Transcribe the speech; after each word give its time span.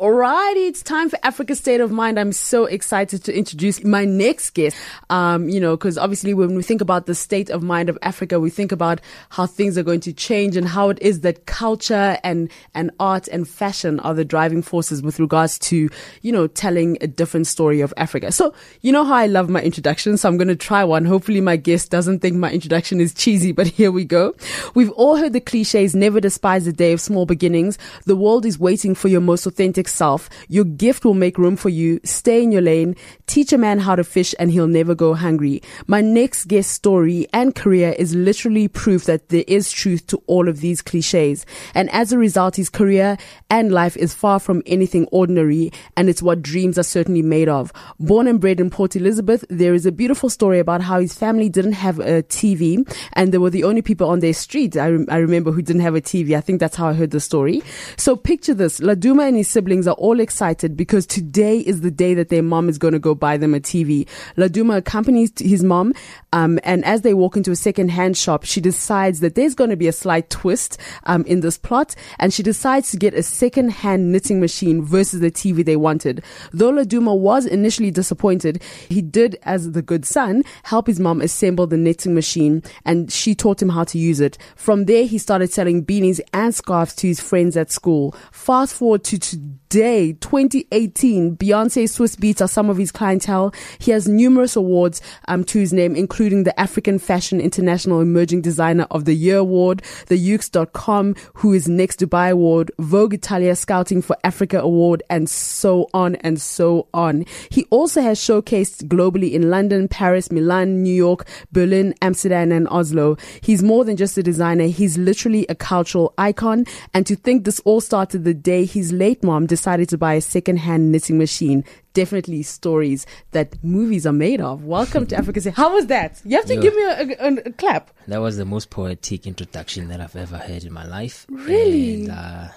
Alrighty, 0.00 0.68
it's 0.68 0.82
time 0.82 1.08
for 1.08 1.18
Africa 1.22 1.54
State 1.54 1.80
of 1.80 1.90
Mind. 1.90 2.20
I'm 2.20 2.32
so 2.32 2.66
excited 2.66 3.24
to 3.24 3.34
introduce 3.34 3.82
my 3.82 4.04
next 4.04 4.50
guest. 4.50 4.76
Um, 5.08 5.48
you 5.48 5.58
know, 5.58 5.74
because 5.74 5.96
obviously 5.96 6.34
when 6.34 6.54
we 6.54 6.62
think 6.62 6.82
about 6.82 7.06
the 7.06 7.14
state 7.14 7.48
of 7.48 7.62
mind 7.62 7.88
of 7.88 7.96
Africa, 8.02 8.38
we 8.38 8.50
think 8.50 8.72
about 8.72 9.00
how 9.30 9.46
things 9.46 9.78
are 9.78 9.82
going 9.82 10.00
to 10.00 10.12
change 10.12 10.54
and 10.54 10.68
how 10.68 10.90
it 10.90 10.98
is 11.00 11.20
that 11.20 11.46
culture 11.46 12.18
and, 12.22 12.50
and 12.74 12.90
art 13.00 13.26
and 13.28 13.48
fashion 13.48 13.98
are 14.00 14.12
the 14.12 14.22
driving 14.22 14.60
forces 14.60 15.00
with 15.00 15.18
regards 15.18 15.58
to, 15.60 15.88
you 16.20 16.30
know, 16.30 16.46
telling 16.46 16.98
a 17.00 17.06
different 17.06 17.46
story 17.46 17.80
of 17.80 17.94
Africa. 17.96 18.32
So, 18.32 18.52
you 18.82 18.92
know 18.92 19.02
how 19.02 19.14
I 19.14 19.26
love 19.28 19.48
my 19.48 19.62
introduction, 19.62 20.18
so 20.18 20.28
I'm 20.28 20.36
going 20.36 20.48
to 20.48 20.56
try 20.56 20.84
one. 20.84 21.06
Hopefully 21.06 21.40
my 21.40 21.56
guest 21.56 21.90
doesn't 21.90 22.18
think 22.18 22.36
my 22.36 22.50
introduction 22.50 23.00
is 23.00 23.14
cheesy, 23.14 23.52
but 23.52 23.66
here 23.66 23.90
we 23.90 24.04
go. 24.04 24.34
We've 24.74 24.90
all 24.90 25.16
heard 25.16 25.32
the 25.32 25.40
cliches, 25.40 25.94
never 25.94 26.20
despise 26.20 26.66
the 26.66 26.72
day 26.72 26.92
of 26.92 27.00
small 27.00 27.24
beginnings. 27.24 27.78
The 28.04 28.16
world 28.16 28.44
is 28.44 28.58
waiting 28.58 28.94
for 28.94 29.08
your 29.08 29.22
most 29.22 29.46
authentic 29.46 29.85
self. 29.88 30.28
Your 30.48 30.64
gift 30.64 31.04
will 31.04 31.14
make 31.14 31.38
room 31.38 31.56
for 31.56 31.68
you. 31.68 32.00
Stay 32.04 32.42
in 32.42 32.52
your 32.52 32.62
lane. 32.62 32.96
Teach 33.26 33.52
a 33.52 33.58
man 33.58 33.78
how 33.78 33.96
to 33.96 34.04
fish 34.04 34.34
and 34.38 34.50
he'll 34.50 34.66
never 34.66 34.94
go 34.94 35.14
hungry. 35.14 35.62
My 35.86 36.00
next 36.00 36.46
guest 36.46 36.72
story 36.72 37.26
and 37.32 37.54
career 37.54 37.94
is 37.98 38.14
literally 38.14 38.68
proof 38.68 39.04
that 39.04 39.28
there 39.28 39.44
is 39.46 39.70
truth 39.70 40.06
to 40.08 40.22
all 40.26 40.48
of 40.48 40.60
these 40.60 40.82
cliches. 40.82 41.44
And 41.74 41.90
as 41.90 42.12
a 42.12 42.18
result, 42.18 42.56
his 42.56 42.70
career 42.70 43.16
and 43.50 43.72
life 43.72 43.96
is 43.96 44.14
far 44.14 44.40
from 44.40 44.62
anything 44.66 45.06
ordinary 45.12 45.72
and 45.96 46.08
it's 46.08 46.22
what 46.22 46.42
dreams 46.42 46.78
are 46.78 46.82
certainly 46.82 47.22
made 47.22 47.48
of. 47.48 47.72
Born 48.00 48.26
and 48.26 48.40
bred 48.40 48.60
in 48.60 48.70
Port 48.70 48.96
Elizabeth, 48.96 49.44
there 49.50 49.74
is 49.74 49.86
a 49.86 49.92
beautiful 49.92 50.30
story 50.30 50.58
about 50.58 50.80
how 50.80 51.00
his 51.00 51.14
family 51.14 51.48
didn't 51.48 51.72
have 51.72 51.98
a 51.98 52.22
TV 52.22 52.86
and 53.12 53.32
they 53.32 53.38
were 53.38 53.50
the 53.50 53.64
only 53.64 53.82
people 53.82 54.08
on 54.08 54.20
their 54.20 54.32
street. 54.32 54.76
I, 54.76 54.90
rem- 54.90 55.06
I 55.08 55.16
remember 55.18 55.52
who 55.52 55.62
didn't 55.62 55.82
have 55.82 55.94
a 55.94 56.00
TV. 56.00 56.36
I 56.36 56.40
think 56.40 56.60
that's 56.60 56.76
how 56.76 56.88
I 56.88 56.92
heard 56.92 57.10
the 57.10 57.20
story. 57.20 57.62
So 57.96 58.16
picture 58.16 58.54
this. 58.54 58.80
Laduma 58.80 59.28
and 59.28 59.36
his 59.36 59.48
siblings 59.48 59.75
are 59.84 59.94
all 59.96 60.20
excited 60.20 60.76
because 60.76 61.06
today 61.06 61.58
is 61.58 61.80
the 61.80 61.90
day 61.90 62.14
that 62.14 62.28
their 62.28 62.42
mom 62.42 62.68
is 62.68 62.78
going 62.78 62.92
to 62.92 63.00
go 63.00 63.16
buy 63.16 63.36
them 63.36 63.52
a 63.52 63.58
TV. 63.58 64.06
Laduma 64.36 64.76
accompanies 64.76 65.32
his 65.38 65.64
mom, 65.64 65.92
um, 66.32 66.60
and 66.62 66.84
as 66.84 67.02
they 67.02 67.14
walk 67.14 67.36
into 67.36 67.50
a 67.50 67.56
second-hand 67.56 68.16
shop, 68.16 68.44
she 68.44 68.60
decides 68.60 69.18
that 69.20 69.34
there's 69.34 69.56
going 69.56 69.70
to 69.70 69.76
be 69.76 69.88
a 69.88 69.92
slight 69.92 70.30
twist 70.30 70.78
um, 71.04 71.24
in 71.24 71.40
this 71.40 71.58
plot, 71.58 71.96
and 72.20 72.32
she 72.32 72.44
decides 72.44 72.92
to 72.92 72.96
get 72.96 73.12
a 73.12 73.22
second-hand 73.22 74.12
knitting 74.12 74.38
machine 74.38 74.84
versus 74.84 75.18
the 75.18 75.30
TV 75.30 75.64
they 75.64 75.76
wanted. 75.76 76.22
Though 76.52 76.70
Laduma 76.70 77.18
was 77.18 77.44
initially 77.44 77.90
disappointed, 77.90 78.62
he 78.88 79.02
did, 79.02 79.38
as 79.42 79.72
the 79.72 79.82
good 79.82 80.04
son, 80.04 80.44
help 80.62 80.86
his 80.86 81.00
mom 81.00 81.20
assemble 81.20 81.66
the 81.66 81.76
knitting 81.76 82.14
machine, 82.14 82.62
and 82.84 83.10
she 83.10 83.34
taught 83.34 83.60
him 83.60 83.70
how 83.70 83.84
to 83.84 83.98
use 83.98 84.20
it. 84.20 84.38
From 84.54 84.84
there, 84.84 85.04
he 85.04 85.18
started 85.18 85.52
selling 85.52 85.84
beanies 85.84 86.20
and 86.32 86.54
scarves 86.54 86.94
to 86.96 87.08
his 87.08 87.20
friends 87.20 87.56
at 87.56 87.72
school. 87.72 88.14
Fast 88.30 88.74
forward 88.74 89.02
to 89.04 89.18
today, 89.18 89.65
2018, 89.70 91.36
Beyonce 91.36 91.84
Swizz 91.84 92.16
Beatz 92.16 92.40
are 92.40 92.48
some 92.48 92.70
of 92.70 92.76
his 92.76 92.92
clientele. 92.92 93.52
He 93.78 93.90
has 93.90 94.08
numerous 94.08 94.56
awards 94.56 95.00
um, 95.28 95.44
to 95.44 95.58
his 95.58 95.72
name, 95.72 95.96
including 95.96 96.44
the 96.44 96.58
African 96.58 96.98
Fashion 96.98 97.40
International 97.40 98.00
Emerging 98.00 98.42
Designer 98.42 98.86
of 98.90 99.04
the 99.04 99.14
Year 99.14 99.38
Award, 99.38 99.82
the 100.06 100.16
Yoox.com 100.16 101.14
Who 101.34 101.52
is 101.52 101.68
Next 101.68 102.00
Dubai 102.00 102.30
Award, 102.30 102.70
Vogue 102.78 103.14
Italia 103.14 103.56
Scouting 103.56 104.02
for 104.02 104.16
Africa 104.24 104.60
Award, 104.60 105.02
and 105.10 105.28
so 105.28 105.88
on 105.92 106.16
and 106.16 106.40
so 106.40 106.88
on. 106.94 107.24
He 107.50 107.64
also 107.70 108.00
has 108.02 108.18
showcased 108.18 108.88
globally 108.88 109.32
in 109.32 109.50
London, 109.50 109.88
Paris, 109.88 110.30
Milan, 110.30 110.82
New 110.82 110.94
York, 110.94 111.26
Berlin, 111.52 111.94
Amsterdam, 112.02 112.52
and 112.52 112.68
Oslo. 112.68 113.16
He's 113.40 113.62
more 113.62 113.84
than 113.84 113.96
just 113.96 114.18
a 114.18 114.22
designer. 114.22 114.66
He's 114.66 114.96
literally 114.98 115.46
a 115.48 115.54
cultural 115.54 116.14
icon. 116.18 116.66
And 116.94 117.06
to 117.06 117.16
think 117.16 117.44
this 117.44 117.60
all 117.60 117.80
started 117.80 118.24
the 118.24 118.34
day 118.34 118.64
his 118.64 118.92
late 118.92 119.22
mom 119.22 119.46
decided 119.56 119.88
to 119.88 119.96
buy 119.98 120.14
a 120.14 120.20
second-hand 120.20 120.92
knitting 120.92 121.16
machine. 121.18 121.64
Definitely 121.94 122.42
stories 122.42 123.06
that 123.36 123.48
movies 123.64 124.04
are 124.06 124.12
made 124.26 124.40
of. 124.40 124.64
Welcome 124.64 125.06
to 125.06 125.16
Africa. 125.20 125.50
How 125.50 125.72
was 125.76 125.86
that? 125.86 126.20
You 126.24 126.36
have 126.36 126.46
to 126.46 126.56
Yo. 126.56 126.62
give 126.62 126.74
me 126.74 126.82
a, 126.84 127.26
a, 127.26 127.28
a 127.46 127.52
clap. 127.52 127.90
That 128.06 128.18
was 128.20 128.36
the 128.36 128.44
most 128.44 128.68
poetic 128.68 129.26
introduction 129.26 129.88
that 129.88 130.00
I've 130.00 130.14
ever 130.14 130.36
heard 130.36 130.62
in 130.64 130.72
my 130.72 130.86
life. 130.86 131.26
Really? 131.30 132.02
And 132.04 132.10
uh, 132.10 132.48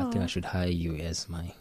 I 0.00 0.02
think 0.10 0.24
I 0.24 0.26
should 0.26 0.46
hire 0.46 0.68
you 0.84 0.94
as 0.96 1.28
my. 1.28 1.52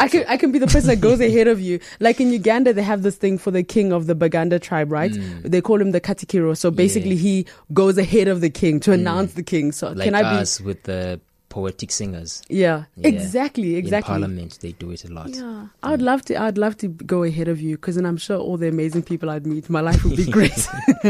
I 0.00 0.08
can 0.08 0.24
I 0.28 0.38
can 0.38 0.50
be 0.50 0.58
the 0.58 0.66
person 0.66 0.88
that 0.88 1.00
goes 1.02 1.20
ahead 1.20 1.46
of 1.46 1.60
you. 1.68 1.78
Like 2.00 2.18
in 2.20 2.32
Uganda, 2.32 2.72
they 2.72 2.82
have 2.82 3.02
this 3.02 3.16
thing 3.16 3.36
for 3.38 3.50
the 3.52 3.62
king 3.62 3.92
of 3.92 4.06
the 4.06 4.14
Baganda 4.14 4.58
tribe, 4.58 4.90
right? 4.90 5.12
They 5.44 5.60
call 5.60 5.78
him 5.80 5.90
the 5.92 6.00
Katikiro. 6.00 6.56
So 6.56 6.70
basically, 6.70 7.14
Yeah. 7.16 7.28
he 7.28 7.46
goes 7.72 7.98
ahead 7.98 8.26
of 8.28 8.40
the 8.40 8.48
king 8.50 8.80
to 8.80 8.92
announce 8.92 9.34
the 9.34 9.42
king. 9.42 9.72
So 9.72 9.90
Like 9.90 10.04
can 10.06 10.14
I 10.14 10.22
be? 10.22 10.40
us 10.40 10.58
with 10.60 10.84
the 10.84 11.20
poetic 11.54 11.90
singers. 11.92 12.42
Yeah, 12.48 12.84
Yeah. 12.96 13.08
exactly, 13.08 13.72
In 13.74 13.78
exactly. 13.78 14.10
Parliament, 14.10 14.58
they 14.60 14.72
do 14.72 14.90
it 14.90 15.04
a 15.04 15.12
lot. 15.12 15.28
Yeah, 15.30 15.66
I'd 15.84 16.02
love 16.02 16.22
to. 16.26 16.34
I'd 16.42 16.58
love 16.58 16.76
to 16.78 16.88
go 16.88 17.22
ahead 17.22 17.46
of 17.46 17.60
you 17.60 17.76
because 17.76 17.94
then 17.94 18.06
I'm 18.06 18.16
sure 18.16 18.38
all 18.38 18.56
the 18.56 18.66
amazing 18.68 19.02
people 19.04 19.30
I'd 19.30 19.46
meet, 19.46 19.70
my 19.70 19.80
life 19.80 20.02
would 20.04 20.16
be 20.16 20.28
great. 20.38 20.66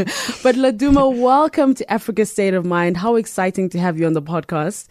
but 0.45 0.55
Laduma, 0.55 1.05
welcome 1.19 1.73
to 1.73 1.91
Africa 1.91 2.25
State 2.27 2.53
of 2.53 2.63
Mind. 2.63 2.97
How 2.97 3.15
exciting 3.15 3.69
to 3.69 3.79
have 3.79 3.99
you 3.99 4.05
on 4.05 4.13
the 4.13 4.21
podcast. 4.21 4.85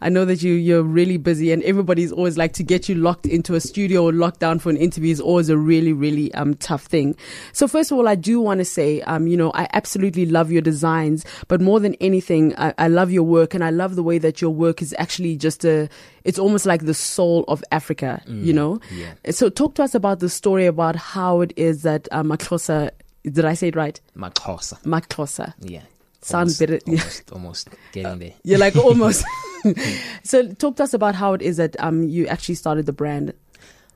I 0.00 0.08
know 0.08 0.24
that 0.24 0.42
you 0.42 0.54
you're 0.54 0.82
really 0.82 1.16
busy, 1.16 1.52
and 1.52 1.62
everybody's 1.64 2.12
always 2.12 2.38
like 2.38 2.52
to 2.54 2.62
get 2.62 2.88
you 2.88 2.94
locked 2.94 3.26
into 3.26 3.54
a 3.54 3.60
studio 3.60 4.04
or 4.04 4.12
locked 4.12 4.40
down 4.40 4.58
for 4.58 4.70
an 4.70 4.76
interview 4.76 5.12
is 5.12 5.20
always 5.20 5.48
a 5.48 5.56
really 5.56 5.92
really 5.92 6.32
um 6.34 6.54
tough 6.54 6.84
thing. 6.84 7.16
So 7.52 7.68
first 7.68 7.90
of 7.90 7.98
all, 7.98 8.08
I 8.08 8.14
do 8.14 8.40
want 8.40 8.58
to 8.58 8.64
say 8.64 9.00
um 9.02 9.26
you 9.26 9.36
know 9.36 9.50
I 9.54 9.68
absolutely 9.72 10.26
love 10.26 10.50
your 10.50 10.62
designs, 10.62 11.24
but 11.48 11.60
more 11.60 11.80
than 11.80 11.94
anything, 12.00 12.54
I, 12.56 12.74
I 12.78 12.88
love 12.88 13.10
your 13.10 13.24
work, 13.24 13.54
and 13.54 13.62
I 13.64 13.70
love 13.70 13.96
the 13.96 14.02
way 14.02 14.18
that 14.18 14.40
your 14.40 14.50
work 14.50 14.82
is 14.82 14.94
actually 14.98 15.36
just 15.36 15.64
a 15.64 15.88
it's 16.24 16.38
almost 16.38 16.66
like 16.66 16.84
the 16.84 16.94
soul 16.94 17.44
of 17.48 17.64
Africa, 17.72 18.22
you 18.26 18.52
know. 18.52 18.80
yeah. 18.92 19.12
So 19.30 19.48
talk 19.48 19.74
to 19.76 19.82
us 19.82 19.94
about 19.94 20.20
the 20.20 20.28
story 20.28 20.66
about 20.66 20.94
how 20.96 21.40
it 21.40 21.52
is 21.56 21.82
that 21.82 22.08
uh, 22.12 22.22
Maklosa, 22.22 22.90
did 23.24 23.44
I 23.44 23.54
say 23.54 23.68
it 23.68 23.76
right? 23.76 23.98
Makosa. 24.16 24.80
Maklosa. 24.82 25.54
Yeah. 25.60 25.82
Sounds 26.20 26.58
better. 26.58 26.78
Almost, 26.86 27.32
almost 27.32 27.68
getting 27.92 28.18
there. 28.18 28.34
You're 28.44 28.58
like 28.58 28.76
almost. 28.76 29.24
so 30.24 30.52
talk 30.54 30.76
to 30.76 30.82
us 30.84 30.94
about 30.94 31.14
how 31.14 31.32
it 31.34 31.42
is 31.42 31.56
that 31.58 31.76
um 31.80 32.08
you 32.08 32.26
actually 32.26 32.54
started 32.56 32.86
the 32.86 32.92
brand. 32.92 33.32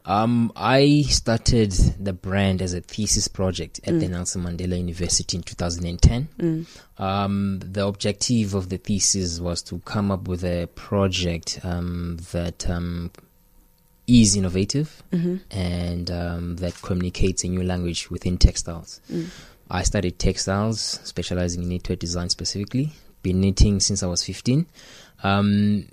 Um, 0.06 0.52
I 0.54 1.00
started 1.08 1.72
the 1.98 2.12
brand 2.12 2.60
as 2.60 2.74
a 2.74 2.82
thesis 2.82 3.26
project 3.26 3.80
Mm. 3.84 3.88
at 3.94 4.00
the 4.00 4.08
Nelson 4.08 4.42
Mandela 4.42 4.76
University 4.76 5.38
in 5.38 5.42
2010. 5.42 6.66
Um, 6.98 7.58
the 7.60 7.86
objective 7.86 8.52
of 8.52 8.68
the 8.68 8.76
thesis 8.76 9.40
was 9.40 9.62
to 9.62 9.78
come 9.86 10.10
up 10.10 10.28
with 10.28 10.44
a 10.44 10.66
project 10.74 11.58
um, 11.64 12.18
that 12.32 12.68
um, 12.68 13.12
is 14.06 14.36
innovative 14.36 15.02
Mm-hmm. 15.10 15.36
and 15.50 16.10
um, 16.10 16.56
that 16.56 16.74
communicates 16.82 17.42
a 17.44 17.48
new 17.48 17.62
language 17.62 18.10
within 18.10 18.36
textiles. 18.36 19.00
Mm. 19.10 19.28
I 19.70 19.84
studied 19.84 20.18
textiles, 20.18 21.00
specializing 21.04 21.62
in 21.62 21.70
knitwear 21.70 21.98
design 21.98 22.28
specifically. 22.28 22.92
Been 23.22 23.40
knitting 23.40 23.80
since 23.80 24.02
I 24.02 24.06
was 24.06 24.22
15. 24.22 24.66
Um, 25.24 25.88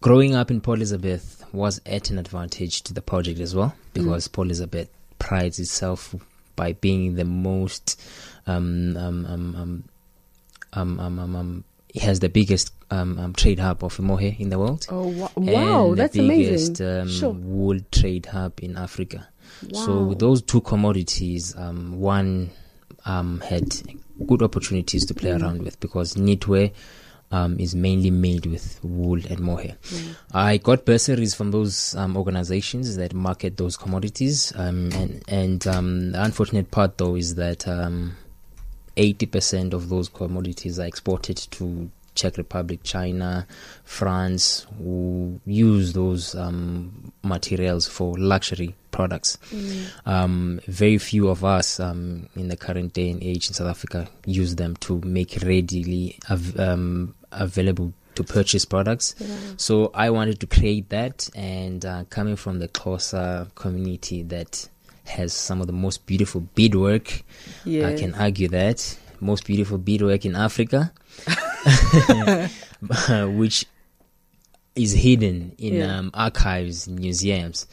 growing 0.00 0.34
up 0.34 0.50
in 0.50 0.60
Port 0.60 0.78
Elizabeth 0.78 1.44
was 1.52 1.80
at 1.84 2.10
an 2.10 2.18
advantage 2.18 2.82
to 2.82 2.94
the 2.94 3.02
project 3.02 3.40
as 3.40 3.54
well 3.54 3.74
because 3.92 4.28
mm. 4.28 4.32
Port 4.32 4.46
Elizabeth 4.46 4.88
prides 5.18 5.58
itself 5.58 6.14
by 6.54 6.72
being 6.72 7.16
the 7.16 7.24
most 7.24 8.00
um, 8.46 8.96
um, 8.96 9.84
um, 10.72 11.64
it 11.94 12.02
has 12.02 12.20
the 12.20 12.28
biggest 12.28 12.72
trade 13.36 13.58
hub 13.58 13.82
of 13.82 13.98
mohair 13.98 14.36
in 14.38 14.50
the 14.50 14.58
world. 14.58 14.86
Oh 14.88 15.08
wow, 15.36 15.94
that's 15.94 16.14
the 16.14 16.28
biggest, 16.28 16.80
amazing! 16.80 17.08
sure. 17.08 17.30
wool 17.30 17.80
trade 17.90 18.26
hub 18.26 18.60
in 18.62 18.76
Africa. 18.76 19.26
Wow. 19.70 19.86
So 19.86 20.02
with 20.04 20.18
those 20.18 20.42
two 20.42 20.60
commodities, 20.60 21.56
one 21.56 22.50
had 23.04 23.82
good 24.26 24.42
opportunities 24.42 25.06
to 25.06 25.14
play 25.14 25.30
mm. 25.30 25.42
around 25.42 25.62
with 25.62 25.80
because 25.80 26.14
knitwear 26.14 26.72
um, 27.30 27.58
is 27.58 27.74
mainly 27.74 28.10
made 28.10 28.46
with 28.46 28.78
wool 28.82 29.20
and 29.28 29.40
mohair. 29.40 29.76
I 30.32 30.58
got 30.58 30.84
bursaries 30.84 31.34
from 31.34 31.50
those 31.50 31.94
um, 31.96 32.16
organizations 32.16 32.96
that 32.96 33.14
market 33.14 33.56
those 33.56 33.76
commodities, 33.76 34.52
um, 34.56 34.90
and 34.92 35.24
and 35.28 35.66
um, 35.66 36.12
the 36.12 36.22
unfortunate 36.22 36.70
part 36.70 36.98
though 36.98 37.16
is 37.16 37.34
that 37.34 37.66
um, 37.66 38.16
eighty 38.96 39.26
percent 39.26 39.74
of 39.74 39.88
those 39.88 40.08
commodities 40.08 40.78
are 40.78 40.86
exported 40.86 41.36
to 41.36 41.90
Czech 42.14 42.38
Republic, 42.38 42.80
China, 42.82 43.46
France, 43.84 44.66
who 44.78 45.40
use 45.44 45.92
those 45.92 46.34
um, 46.34 47.12
materials 47.22 47.86
for 47.86 48.16
luxury 48.18 48.74
products. 48.96 49.38
Um, 50.06 50.60
very 50.66 50.98
few 50.98 51.28
of 51.28 51.44
us 51.44 51.78
um, 51.78 52.28
in 52.34 52.48
the 52.48 52.56
current 52.56 52.92
day 52.94 53.10
and 53.10 53.22
age 53.22 53.48
in 53.48 53.54
South 53.54 53.68
Africa 53.68 54.08
use 54.24 54.56
them 54.56 54.74
to 54.86 55.00
make 55.04 55.38
readily 55.42 56.18
av- 56.30 56.58
um, 56.58 57.14
available 57.30 57.92
to 58.16 58.24
purchase 58.24 58.64
products. 58.64 59.14
So 59.58 59.90
I 59.94 60.08
wanted 60.10 60.40
to 60.40 60.46
create 60.46 60.88
that, 60.88 61.28
and 61.36 61.84
uh, 61.84 62.04
coming 62.08 62.36
from 62.36 62.58
the 62.60 62.68
Xhosa 62.68 63.54
community 63.54 64.22
that 64.34 64.68
has 65.04 65.32
some 65.34 65.60
of 65.60 65.66
the 65.66 65.72
most 65.86 66.06
beautiful 66.06 66.40
beadwork, 66.56 67.22
I 67.66 67.94
can 68.00 68.14
argue 68.14 68.48
that 68.48 68.98
most 69.20 69.44
beautiful 69.46 69.78
beadwork 69.78 70.24
in 70.24 70.34
Africa, 70.34 70.92
which 73.36 73.66
is 74.74 74.92
hidden 74.92 75.54
in 75.58 75.74
Yeah. 75.74 75.98
um, 75.98 76.10
archives, 76.12 76.86
museums. 76.88 77.66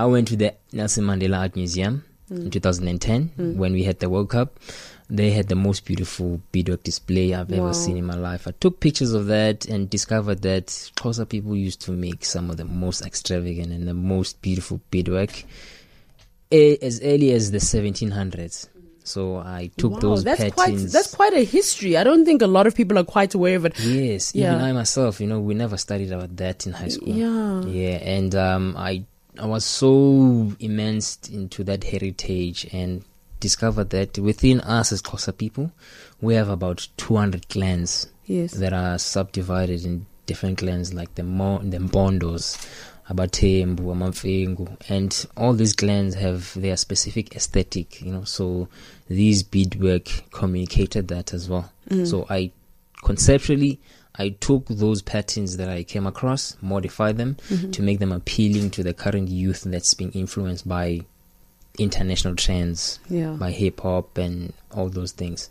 I 0.00 0.06
went 0.06 0.28
to 0.28 0.36
the 0.36 0.54
Nelson 0.72 1.04
Mandela 1.04 1.38
Art 1.40 1.56
Museum 1.56 2.04
Mm. 2.30 2.44
in 2.44 2.50
2010 2.50 3.56
when 3.58 3.72
we 3.72 3.82
had 3.82 3.98
the 3.98 4.08
World 4.08 4.30
Cup. 4.30 4.58
They 5.10 5.32
had 5.32 5.48
the 5.48 5.56
most 5.56 5.84
beautiful 5.84 6.40
beadwork 6.52 6.84
display 6.84 7.34
I've 7.34 7.50
Wow. 7.50 7.58
ever 7.64 7.72
seen 7.74 7.96
in 7.96 8.04
my 8.06 8.14
life. 8.14 8.46
I 8.46 8.52
took 8.60 8.78
pictures 8.78 9.12
of 9.12 9.26
that 9.26 9.66
and 9.66 9.90
discovered 9.90 10.42
that 10.42 10.66
Xhosa 10.96 11.28
people 11.28 11.56
used 11.56 11.80
to 11.86 11.90
make 11.92 12.24
some 12.24 12.48
of 12.48 12.56
the 12.56 12.64
most 12.64 13.04
extravagant 13.04 13.72
and 13.72 13.88
the 13.88 13.94
most 14.14 14.40
beautiful 14.42 14.80
beadwork 14.92 15.44
as 16.52 17.00
early 17.02 17.32
as 17.32 17.50
the 17.50 17.58
1700s. 17.58 18.68
So 19.02 19.38
I 19.38 19.70
took 19.76 19.94
wow, 19.94 19.98
those 19.98 20.22
that's 20.24 20.38
patterns. 20.38 20.54
quite 20.54 20.78
that's 20.92 21.12
quite 21.14 21.32
a 21.32 21.42
history. 21.44 21.96
I 21.96 22.04
don't 22.04 22.24
think 22.24 22.42
a 22.42 22.46
lot 22.46 22.66
of 22.68 22.76
people 22.76 22.96
are 22.98 23.04
quite 23.04 23.34
aware 23.34 23.56
of 23.56 23.64
it. 23.64 23.74
Yes, 23.80 24.32
Yeah. 24.34 24.52
even 24.54 24.64
I 24.64 24.72
myself, 24.72 25.20
you 25.20 25.26
know, 25.26 25.40
we 25.40 25.54
never 25.54 25.76
studied 25.76 26.12
about 26.12 26.36
that 26.36 26.66
in 26.66 26.72
high 26.74 26.88
school. 26.88 27.08
Yeah. 27.08 27.64
Yeah, 27.66 27.96
and 28.16 28.34
um, 28.36 28.76
I 28.78 29.02
I 29.40 29.46
was 29.46 29.64
so 29.64 30.52
immersed 30.60 31.30
into 31.30 31.64
that 31.64 31.84
heritage 31.84 32.66
and 32.72 33.02
discovered 33.40 33.88
that 33.90 34.18
within 34.18 34.60
us 34.60 34.92
as 34.92 35.00
Xhosa 35.02 35.36
people, 35.36 35.72
we 36.20 36.34
have 36.34 36.48
about 36.50 36.86
200 36.98 37.48
clans 37.48 38.06
Yes. 38.26 38.52
that 38.52 38.72
are 38.72 38.98
subdivided 38.98 39.84
in 39.84 40.06
different 40.26 40.58
clans 40.58 40.92
like 40.94 41.14
the 41.14 41.22
Mo- 41.24 41.58
the 41.62 41.78
Mbondos, 41.78 42.58
Abatembu, 43.08 43.80
Amamfengu, 43.80 44.76
and 44.88 45.26
all 45.36 45.54
these 45.54 45.72
clans 45.72 46.14
have 46.14 46.52
their 46.54 46.76
specific 46.76 47.34
aesthetic, 47.34 48.00
you 48.02 48.12
know. 48.12 48.24
So 48.24 48.68
these 49.08 49.42
beadwork 49.42 50.30
communicated 50.30 51.08
that 51.08 51.32
as 51.32 51.48
well. 51.48 51.72
Mm. 51.88 52.06
So 52.06 52.26
I 52.30 52.52
conceptually 53.02 53.80
I 54.24 54.28
took 54.40 54.66
those 54.68 55.00
patterns 55.02 55.56
that 55.56 55.68
I 55.68 55.82
came 55.82 56.06
across, 56.06 56.56
modified 56.60 57.16
them 57.16 57.36
to 57.72 57.82
make 57.82 57.98
them 58.00 58.12
appealing 58.12 58.70
to 58.72 58.82
the 58.82 58.92
current 58.94 59.28
youth 59.28 59.62
that's 59.64 59.94
being 59.94 60.12
influenced 60.12 60.68
by 60.68 61.00
international 61.78 62.36
trends, 62.36 62.98
Yeah. 63.08 63.30
by 63.32 63.50
hip 63.52 63.80
hop 63.80 64.18
and 64.18 64.52
all 64.72 64.88
those 64.90 65.12
things. 65.12 65.48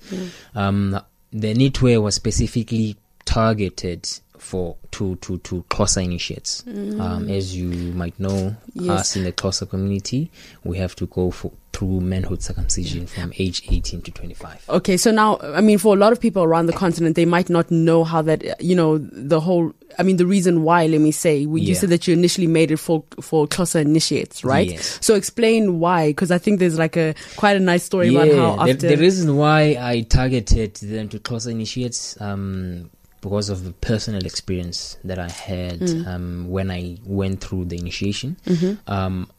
Um, 0.55 0.99
the 1.31 1.53
knitwear 1.53 2.01
was 2.01 2.15
specifically 2.15 2.95
targeted 3.25 4.07
for 4.37 4.75
to 4.91 5.15
to 5.17 5.37
to 5.39 5.63
Xhosa 5.69 6.03
initiates. 6.03 6.63
Um, 6.67 7.29
as 7.29 7.55
you 7.55 7.69
might 7.93 8.17
know, 8.19 8.55
Yes. 8.73 8.89
us 8.99 9.15
in 9.15 9.23
the 9.23 9.31
Xhosa 9.31 9.69
community, 9.69 10.31
we 10.63 10.77
have 10.77 10.95
to 10.97 11.05
go 11.07 11.31
for 11.31 11.51
through 11.79 12.01
manhood 12.01 12.43
circumcision 12.43 13.07
from 13.07 13.31
age 13.39 13.63
18 13.69 14.01
to 14.01 14.11
25. 14.11 14.65
Okay, 14.69 14.97
so 14.97 15.11
now, 15.11 15.37
I 15.41 15.61
mean, 15.61 15.77
for 15.77 15.95
a 15.95 15.97
lot 15.97 16.11
of 16.11 16.19
people 16.19 16.43
around 16.43 16.65
the 16.65 16.73
continent, 16.73 17.15
they 17.15 17.23
might 17.23 17.49
not 17.49 17.71
know 17.71 18.03
how 18.03 18.21
that, 18.23 18.61
you 18.61 18.75
know, 18.75 18.97
the 18.97 19.39
whole, 19.39 19.71
I 19.97 20.03
mean, 20.03 20.17
the 20.17 20.25
reason 20.25 20.63
why, 20.63 20.87
let 20.87 20.99
me 20.99 21.11
say, 21.11 21.37
you 21.37 21.55
Yeah. 21.57 21.75
said 21.75 21.89
that 21.91 22.05
you 22.05 22.13
initially 22.13 22.47
made 22.47 22.71
it 22.71 22.77
for, 22.77 23.05
for 23.21 23.47
Xhosa 23.47 23.79
initiates, 23.79 24.43
right? 24.43 24.71
Yes. 24.71 24.99
So 25.01 25.15
explain 25.15 25.79
why, 25.79 26.09
because 26.09 26.31
I 26.31 26.37
think 26.37 26.59
there's 26.59 26.77
like 26.77 26.97
a, 26.97 27.15
quite 27.37 27.55
a 27.55 27.61
nice 27.61 27.83
story 27.85 28.09
about 28.13 28.27
how 28.57 28.65
the, 28.65 28.73
the 28.73 28.97
reason 28.97 29.37
why 29.37 29.77
I 29.79 30.01
targeted 30.01 30.75
them 30.75 31.07
to 31.09 31.19
Xhosa 31.19 31.49
initiates, 31.49 32.19
um, 32.19 32.89
because 33.21 33.49
of 33.49 33.63
the 33.63 33.71
personal 33.71 34.25
experience 34.25 34.97
that 35.05 35.19
I 35.19 35.29
had 35.29 35.79
Mm. 35.79 36.07
um, 36.07 36.49
when 36.49 36.71
I 36.71 36.97
went 37.05 37.41
through 37.41 37.65
the 37.65 37.77
initiation. 37.77 38.35
Mm-hmm. 38.45 38.91
Um, 38.91 39.29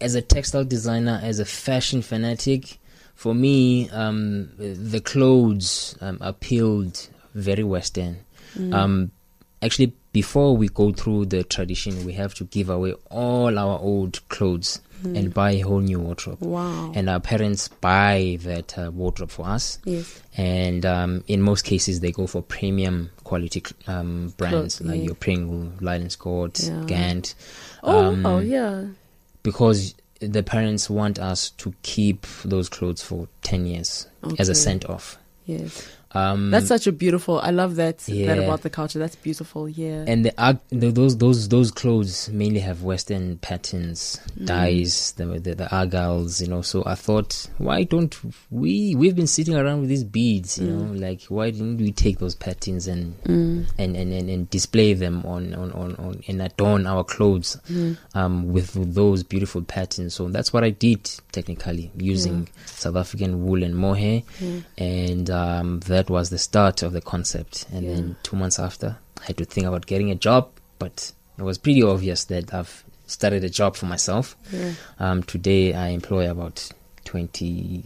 as 0.00 0.14
a 0.14 0.22
textile 0.22 0.64
designer, 0.64 1.20
as 1.22 1.38
a 1.38 1.44
fashion 1.44 2.02
fanatic, 2.02 2.78
for 3.14 3.34
me, 3.34 3.90
um, 3.90 4.50
the 4.58 5.00
clothes 5.00 5.96
um, 6.00 6.18
appealed 6.20 7.08
very 7.34 7.64
Western. 7.64 8.18
Mm. 8.56 8.74
Um, 8.74 9.10
actually, 9.60 9.92
before 10.12 10.56
we 10.56 10.68
go 10.68 10.92
through 10.92 11.26
the 11.26 11.42
tradition, 11.44 12.04
we 12.04 12.12
have 12.12 12.34
to 12.34 12.44
give 12.44 12.70
away 12.70 12.94
all 13.10 13.58
our 13.58 13.78
old 13.80 14.26
clothes 14.28 14.80
and 15.04 15.32
buy 15.32 15.52
a 15.52 15.60
whole 15.60 15.80
new 15.80 16.00
wardrobe. 16.00 16.40
Wow. 16.40 16.92
And 16.94 17.08
our 17.08 17.20
parents 17.20 17.68
buy 17.68 18.38
that 18.42 18.76
uh, 18.76 18.90
wardrobe 18.90 19.30
for 19.30 19.46
us. 19.46 19.78
yes. 19.84 20.20
And 20.36 20.84
um, 20.84 21.24
in 21.28 21.40
most 21.42 21.64
cases, 21.64 22.00
they 22.00 22.10
go 22.10 22.26
for 22.26 22.42
premium 22.42 23.10
quality 23.24 23.62
um, 23.86 24.34
brands 24.36 24.78
Clothes, 24.78 24.80
like 24.80 24.98
yeah. 24.98 25.06
your 25.06 25.14
Pringle, 25.14 25.72
Lyle 25.80 26.08
& 26.08 26.10
Scott, 26.10 26.60
Yeah. 26.60 26.82
Gant. 26.86 27.34
Oh, 27.82 28.20
oh, 28.24 28.38
yeah. 28.38 28.86
Because 29.42 29.94
the 30.20 30.42
parents 30.42 30.90
want 30.90 31.18
us 31.18 31.50
to 31.50 31.72
keep 31.82 32.26
those 32.44 32.68
clothes 32.68 33.02
for 33.02 33.28
10 33.42 33.66
years 33.66 34.06
as 34.38 34.48
a 34.48 34.52
Okay. 34.52 34.58
sent 34.60 34.84
off. 34.86 35.18
Yes. 35.46 35.86
Um, 36.12 36.50
That's 36.50 36.68
such 36.68 36.86
a 36.86 36.92
beautiful, 36.92 37.38
I 37.40 37.50
love 37.50 37.76
that, 37.76 37.98
that 37.98 38.38
about 38.38 38.62
the 38.62 38.70
culture. 38.70 38.98
That's 38.98 39.16
beautiful. 39.16 39.68
Yeah. 39.68 40.04
and 40.08 40.24
the, 40.24 40.32
arg- 40.42 40.60
the 40.70 40.90
those 40.90 41.18
those 41.18 41.48
those 41.48 41.70
clothes 41.70 42.30
mainly 42.30 42.60
have 42.60 42.82
Western 42.82 43.36
patterns, 43.38 44.18
Mm. 44.38 44.46
dyes, 44.46 45.12
the, 45.18 45.26
the 45.26 45.54
the 45.54 45.64
argyles, 45.66 46.40
you 46.40 46.46
know. 46.46 46.62
So 46.62 46.82
I 46.86 46.94
thought, 46.94 47.48
why 47.58 47.82
don't 47.84 48.16
we? 48.50 48.94
We've 48.94 49.14
been 49.14 49.26
sitting 49.26 49.54
around 49.54 49.80
with 49.80 49.90
these 49.90 50.04
beads, 50.04 50.58
you 50.58 50.68
know. 50.70 50.92
Like, 50.94 51.24
why 51.24 51.50
didn't 51.50 51.76
we 51.78 51.92
take 51.92 52.18
those 52.20 52.34
patterns 52.34 52.86
and 52.88 53.14
Mm. 53.24 53.68
and, 53.78 53.96
and, 53.96 54.12
and, 54.12 54.30
and 54.30 54.48
display 54.50 54.94
them 54.94 55.24
on, 55.26 55.52
on, 55.54 55.72
on, 55.72 55.94
on 55.96 56.22
and 56.26 56.40
adorn 56.40 56.86
our 56.86 57.04
clothes 57.04 57.58
um, 58.14 58.50
with 58.52 58.72
those 58.94 59.22
beautiful 59.22 59.60
patterns. 59.62 60.14
So 60.14 60.28
that's 60.28 60.52
what 60.52 60.64
I 60.64 60.70
did 60.70 61.10
technically 61.32 61.90
using 61.96 62.48
South 62.66 62.96
African 62.96 63.44
wool 63.44 63.62
and 63.62 63.74
mohair, 63.76 64.22
and 64.78 65.28
um, 65.30 65.80
that 65.98 66.08
was 66.08 66.30
the 66.30 66.38
start 66.38 66.82
of 66.84 66.92
the 66.92 67.00
concept. 67.00 67.66
And 67.72 67.84
Yeah. 67.84 67.94
then 67.94 68.16
two 68.22 68.36
months 68.36 68.58
after, 68.60 68.98
I 69.20 69.24
had 69.26 69.36
to 69.38 69.44
think 69.44 69.66
about 69.66 69.86
getting 69.86 70.10
a 70.12 70.14
job, 70.14 70.48
but 70.78 71.12
it 71.38 71.42
was 71.42 71.58
pretty 71.58 71.82
obvious 71.82 72.22
that 72.26 72.54
I've 72.54 72.84
started 73.06 73.42
a 73.42 73.48
job 73.50 73.74
for 73.74 73.86
myself. 73.86 74.36
Yeah. 74.52 74.72
Um, 75.00 75.22
today, 75.24 75.74
I 75.74 75.88
employ 75.88 76.30
about 76.30 76.68
20, 77.04 77.82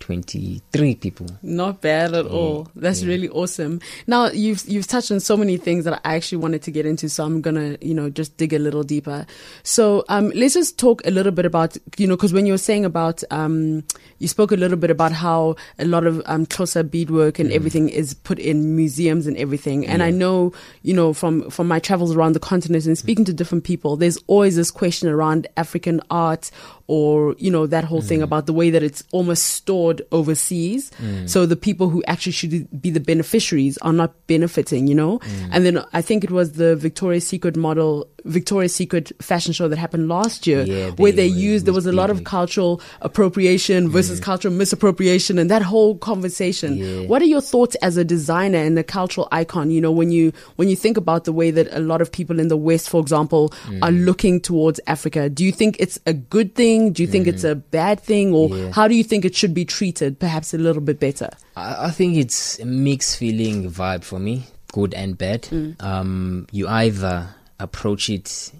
23 0.00 0.94
people. 0.96 1.26
Not 1.42 1.80
bad 1.80 2.14
at 2.14 2.24
Yeah, 2.24 2.30
all. 2.30 2.68
That's 2.74 3.02
yeah. 3.02 3.08
really 3.08 3.28
awesome. 3.28 3.80
Now 4.06 4.28
you've 4.30 4.66
you've 4.68 4.86
touched 4.86 5.10
on 5.12 5.20
so 5.20 5.36
many 5.36 5.56
things 5.56 5.84
that 5.84 6.00
I 6.04 6.16
actually 6.16 6.38
wanted 6.38 6.62
to 6.62 6.70
get 6.70 6.86
into, 6.86 7.08
so 7.08 7.24
I'm 7.24 7.40
gonna 7.40 7.76
you 7.80 7.94
know 7.94 8.10
just 8.10 8.36
dig 8.36 8.52
a 8.52 8.58
little 8.58 8.82
deeper. 8.82 9.26
So 9.62 10.04
um, 10.08 10.30
let's 10.34 10.54
just 10.54 10.78
talk 10.78 11.02
a 11.06 11.10
little 11.10 11.32
bit 11.32 11.46
about 11.46 11.76
you 11.96 12.06
know 12.06 12.16
because 12.16 12.32
when 12.32 12.46
you 12.46 12.52
were 12.52 12.58
saying 12.58 12.84
about 12.84 13.22
um, 13.30 13.84
you 14.18 14.28
spoke 14.28 14.52
a 14.52 14.56
little 14.56 14.76
bit 14.78 14.90
about 14.90 15.12
how 15.12 15.56
a 15.78 15.84
lot 15.84 16.06
of 16.06 16.22
um, 16.26 16.46
Xhosa 16.46 16.88
beadwork 16.88 17.38
and 17.38 17.52
everything 17.52 17.88
is 17.88 18.14
put 18.14 18.38
in 18.38 18.76
museums 18.76 19.26
and 19.26 19.36
everything, 19.36 19.86
and 19.86 20.02
I 20.02 20.10
Mm. 20.10 20.16
Know 20.20 20.52
you 20.82 20.92
know 20.92 21.12
from 21.14 21.48
from 21.50 21.68
my 21.68 21.78
travels 21.78 22.14
around 22.16 22.32
the 22.34 22.40
continent 22.40 22.84
and 22.86 22.98
speaking 22.98 23.24
to 23.26 23.32
different 23.32 23.64
people, 23.64 23.96
there's 23.96 24.18
always 24.26 24.56
this 24.56 24.70
question 24.70 25.08
around 25.08 25.46
African 25.56 26.00
art 26.10 26.50
or 26.88 27.34
you 27.38 27.50
know 27.50 27.66
that 27.66 27.84
whole 27.84 28.02
Mm. 28.02 28.08
thing 28.08 28.22
about 28.22 28.46
the 28.46 28.52
way 28.52 28.70
that 28.70 28.82
it's 28.82 29.02
almost 29.12 29.44
stored 29.44 29.99
overseas 30.12 30.90
so 31.26 31.46
the 31.46 31.56
people 31.56 31.88
who 31.88 32.02
actually 32.06 32.32
should 32.32 32.68
be 32.80 32.90
the 32.90 33.00
beneficiaries 33.00 33.78
are 33.78 33.92
not 33.92 34.14
benefiting 34.26 34.86
you 34.86 34.94
know 34.94 35.18
Mm. 35.20 35.48
and 35.52 35.66
then 35.66 35.76
i 35.92 36.00
think 36.02 36.24
it 36.24 36.30
was 36.30 36.52
the 36.52 36.76
victoria's 36.76 37.26
secret 37.26 37.56
model 37.56 38.06
victoria's 38.24 38.74
secret 38.74 39.10
fashion 39.20 39.52
show 39.52 39.66
that 39.68 39.78
happened 39.78 40.08
last 40.08 40.46
year 40.46 40.62
Yeah, 40.64 40.90
where 41.02 41.10
they 41.12 41.20
they 41.20 41.30
were- 41.30 41.36
used 41.50 41.66
there 41.66 41.74
was 41.74 41.86
a 41.86 41.92
lot 41.92 42.10
of 42.10 42.24
cultural 42.24 42.80
appropriation 43.20 43.88
versus 43.90 44.20
cultural 44.20 44.54
misappropriation 44.54 45.38
and 45.38 45.50
that 45.50 45.62
whole 45.62 45.96
conversation 45.98 46.76
Yeah. 46.76 47.06
what 47.06 47.20
are 47.22 47.26
your 47.26 47.40
thoughts 47.42 47.74
as 47.88 47.96
a 47.96 48.04
designer 48.04 48.58
and 48.58 48.78
a 48.78 48.82
cultural 48.84 49.26
icon 49.32 49.70
you 49.70 49.80
know 49.80 49.90
when 50.00 50.10
you 50.10 50.32
when 50.56 50.68
you 50.68 50.76
think 50.76 50.96
about 50.96 51.24
the 51.24 51.32
way 51.32 51.50
that 51.50 51.68
a 51.72 51.80
lot 51.80 52.00
of 52.00 52.10
people 52.12 52.38
in 52.40 52.48
the 52.48 52.56
west 52.56 52.88
for 52.88 53.00
example 53.00 53.52
are 53.82 53.90
Mm. 53.90 54.04
looking 54.06 54.40
towards 54.40 54.80
africa 54.86 55.28
do 55.28 55.44
you 55.44 55.52
think 55.52 55.76
it's 55.78 55.98
a 56.06 56.12
good 56.36 56.54
thing 56.54 56.92
do 56.92 57.02
you 57.02 57.08
think 57.08 57.26
it's 57.26 57.44
a 57.44 57.54
bad 57.56 58.00
thing 58.00 58.32
or 58.32 58.48
Mm. 58.48 58.58
Yeah. 58.58 58.72
how 58.72 58.86
do 58.88 58.94
you 58.94 59.04
think 59.04 59.24
it 59.24 59.34
should 59.34 59.52
be 59.54 59.64
treated 59.64 59.79
perhaps 60.18 60.54
a 60.54 60.58
little 60.58 60.82
bit 60.82 60.98
better 61.00 61.28
I, 61.56 61.86
I 61.86 61.90
think 61.90 62.16
it's 62.16 62.58
a 62.60 62.64
mixed 62.66 63.16
feeling 63.18 63.70
vibe 63.70 64.04
for 64.04 64.18
me, 64.18 64.44
good 64.72 64.94
and 64.94 65.16
bad. 65.18 65.48
Um, 65.80 66.46
you 66.52 66.68
either 66.68 67.28
approach 67.58 68.08
it 68.10 68.52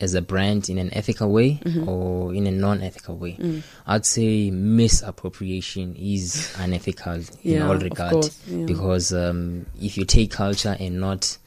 as 0.00 0.12
a 0.14 0.20
brand 0.20 0.68
in 0.68 0.76
an 0.78 0.92
ethical 0.92 1.30
way 1.32 1.58
or 1.86 2.34
in 2.34 2.46
a 2.46 2.50
non-ethical 2.50 3.16
way. 3.16 3.62
I'd 3.86 4.04
say 4.06 4.50
misappropriation 4.50 5.96
is 5.98 6.54
unethical 6.58 7.22
in 7.42 7.62
all 7.62 7.76
of 7.76 7.82
regard 7.82 8.28
yeah. 8.46 8.66
because 8.66 9.12
um, 9.12 9.66
if 9.80 9.96
you 9.96 10.04
take 10.04 10.30
culture 10.30 10.76
and 10.78 11.00
not 11.00 11.38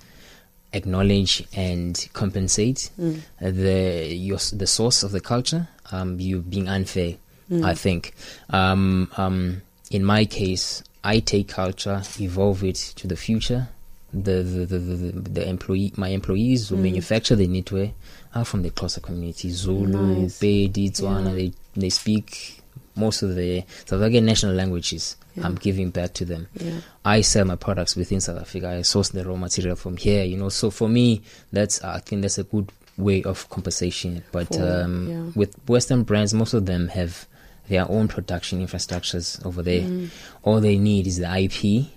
acknowledge 0.74 1.44
and 1.56 2.08
compensate 2.14 2.90
Mm. 3.00 3.22
the 3.40 4.14
your, 4.16 4.38
the 4.54 4.68
source 4.68 5.04
of 5.04 5.12
the 5.12 5.22
culture, 5.22 5.68
um, 5.92 6.20
you 6.20 6.42
being 6.42 6.68
unfair. 6.68 7.16
Mm. 7.52 7.66
I 7.66 7.74
think. 7.76 8.14
Um, 8.50 9.10
um, 9.18 9.62
in 9.92 10.04
my 10.06 10.26
case, 10.26 10.84
I 11.04 11.20
take 11.20 11.48
culture, 11.50 12.02
evolve 12.20 12.64
it 12.64 12.76
to 12.98 13.08
the 13.08 13.16
future. 13.16 13.68
The 14.14 14.42
the, 14.44 14.66
the, 14.66 14.80
the, 14.80 15.30
the 15.30 15.50
employee, 15.50 15.94
my 15.96 16.10
employees 16.10 16.70
who 16.70 16.76
Mm. 16.78 16.82
manufacture 16.82 17.36
the 17.36 17.48
knitwear 17.48 17.92
are 18.36 18.46
from 18.46 18.64
the 18.64 18.72
Xhosa 18.72 19.02
community. 19.02 19.50
Zulu, 19.52 19.88
Nice. 20.22 20.40
Tswana. 20.40 21.26
Yeah. 21.30 21.34
They 21.34 21.54
they 21.76 21.90
speak 21.90 22.62
most 22.96 23.22
of 23.22 23.36
the 23.36 23.64
South 23.86 24.02
African 24.02 24.26
national 24.26 24.54
languages. 24.56 25.16
Yeah. 25.36 25.46
I'm 25.46 25.56
giving 25.56 25.90
back 25.92 26.14
to 26.16 26.26
them. 26.26 26.48
Yeah. 26.60 26.82
I 27.06 27.22
sell 27.22 27.46
my 27.46 27.56
products 27.56 27.96
within 27.96 28.20
South 28.20 28.40
Africa. 28.42 28.70
I 28.70 28.82
source 28.82 29.10
the 29.10 29.24
raw 29.24 29.36
material 29.36 29.76
from 29.76 29.96
here. 29.96 30.24
You 30.24 30.38
know, 30.38 30.50
so 30.50 30.70
for 30.72 30.90
me, 30.90 31.22
that's 31.52 31.82
I 31.84 32.00
think 32.00 32.24
that's 32.24 32.40
a 32.40 32.44
good 32.44 32.72
way 32.98 33.24
of 33.24 33.48
compensation. 33.50 34.24
But 34.32 34.48
For- 34.56 34.82
um, 34.84 35.32
with 35.36 35.56
Western 35.70 36.02
brands, 36.04 36.34
most 36.34 36.54
of 36.56 36.66
them 36.66 36.88
have 36.90 37.28
their 37.70 37.90
own 37.90 38.08
production 38.08 38.66
infrastructures 38.66 39.44
over 39.46 39.62
there. 39.64 39.82
Mm. 39.82 40.10
All 40.44 40.60
they 40.60 40.78
need 40.78 41.08
is 41.08 41.18
the 41.18 41.30
IP. 41.46 41.88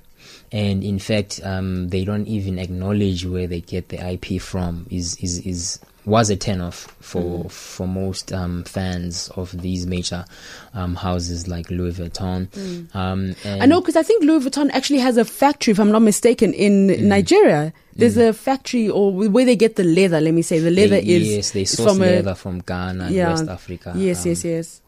And 0.53 0.85
in 0.85 0.99
fact, 0.99 1.41
um, 1.45 1.89
they 1.89 2.05
don't 2.05 2.29
even 2.29 2.59
acknowledge 2.59 3.25
where 3.25 3.47
they 3.47 3.63
get 3.63 3.89
the 3.89 3.97
IP 4.13 4.41
from. 4.41 4.87
Is 4.91 5.17
is 5.17 5.39
is 5.47 5.79
was 6.05 6.29
a 6.31 6.37
turn 6.37 6.61
off 6.61 6.95
for 7.01 7.49
for 7.49 7.87
most 7.89 8.33
um, 8.35 8.65
fans 8.65 9.31
of 9.37 9.53
these 9.63 9.87
major 9.87 10.27
um, 10.75 10.95
houses 10.97 11.49
like 11.49 11.71
Louis 11.71 11.93
Vuitton. 11.99 12.95
Um, 12.95 13.35
I 13.47 13.65
know 13.65 13.81
because 13.81 13.97
I 13.97 14.03
think 14.03 14.25
Louis 14.25 14.45
Vuitton 14.45 14.69
actually 14.73 14.99
has 14.99 15.17
a 15.17 15.25
factory, 15.25 15.73
if 15.73 15.79
I'm 15.81 15.91
not 15.91 16.03
mistaken, 16.03 16.53
in 16.53 16.89
Mm. 16.89 17.03
Nigeria. 17.05 17.73
There's 17.97 18.17
a 18.19 18.33
factory 18.35 18.89
or 18.91 19.11
where 19.13 19.45
they 19.47 19.57
get 19.57 19.77
the 19.77 19.85
leather. 19.85 20.21
Let 20.21 20.35
me 20.35 20.43
say 20.43 20.59
the 20.59 20.71
leather 20.71 21.01
they, 21.01 21.07
is 21.07 21.29
yes, 21.29 21.51
they 21.53 21.65
source 21.65 21.93
from 21.93 22.03
a- 22.03 22.07
leather 22.07 22.35
from 22.35 22.59
Ghana 22.61 23.11
Yeah. 23.11 23.31
West 23.31 23.49
Africa. 23.49 23.95
Yes, 23.97 24.23
um, 24.25 24.29
yes, 24.31 24.45
yes. 24.45 24.82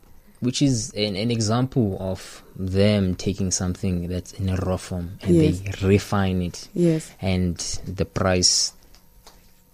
Which 0.45 0.61
is 0.63 0.91
an, 0.95 1.17
an 1.17 1.31
example 1.31 1.97
of 2.01 2.43
them 2.55 3.15
taking 3.17 3.51
something 3.51 4.09
that's 4.09 4.33
in 4.35 4.49
a 4.49 4.57
raw 4.57 4.77
form 4.77 5.19
and 5.23 5.35
Yes. 5.35 5.61
they 5.61 5.87
refine 5.89 6.43
it 6.43 6.69
Yes. 6.75 7.11
and 7.21 7.57
the 7.87 8.05
price 8.05 8.73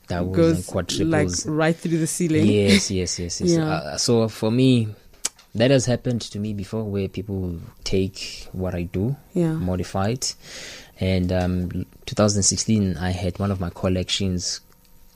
doubles 0.08 0.36
and 0.36 0.76
Goes 0.86 1.00
like 1.00 1.28
right 1.46 1.76
through 1.76 1.98
the 1.98 2.06
ceiling. 2.06 2.46
yes, 2.46 2.90
yes, 2.90 3.18
yes, 3.18 3.40
yes. 3.40 3.50
Yeah. 3.50 3.68
Uh, 3.68 3.98
so 3.98 4.28
for 4.28 4.50
me, 4.50 4.88
that 5.54 5.70
has 5.70 5.84
happened 5.86 6.20
to 6.22 6.38
me 6.38 6.52
before, 6.54 6.84
where 6.84 7.08
people 7.08 7.58
take 7.84 8.48
what 8.52 8.74
I 8.74 8.84
do, 8.84 9.16
Yeah. 9.34 9.52
modify 9.52 10.10
it. 10.10 10.34
And 11.00 11.32
um, 11.32 11.86
2016, 12.06 12.96
I 12.98 13.10
had 13.10 13.38
one 13.38 13.50
of 13.50 13.58
my 13.60 13.70
collections 13.70 14.60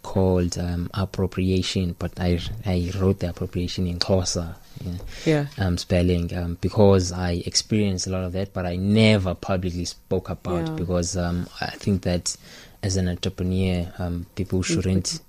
called 0.03 0.59
um, 0.59 0.91
appropriation, 0.95 1.95
but 1.99 2.13
I 2.19 2.39
I 2.67 2.91
wrote 2.99 3.21
the 3.21 3.31
appropriation 3.31 3.87
in 3.87 3.99
Xhosa. 3.99 4.57
Yeah 4.83 4.93
Yeah. 5.25 5.47
um, 5.59 5.79
spelling 5.79 6.35
um, 6.37 6.59
because 6.61 7.13
I 7.13 7.43
experienced 7.47 8.07
a 8.07 8.11
lot 8.11 8.25
of 8.25 8.33
that, 8.33 8.53
but 8.53 8.67
I 8.67 8.77
never 8.77 9.35
publicly 9.35 9.85
spoke 9.85 10.31
about 10.31 10.67
Yeah. 10.69 10.75
because 10.75 11.17
um, 11.17 11.47
I 11.61 11.71
think 11.71 12.03
that 12.03 12.37
as 12.83 12.97
an 12.97 13.09
entrepreneur, 13.09 13.93
um, 13.99 14.27
people 14.35 14.63
shouldn't 14.63 15.21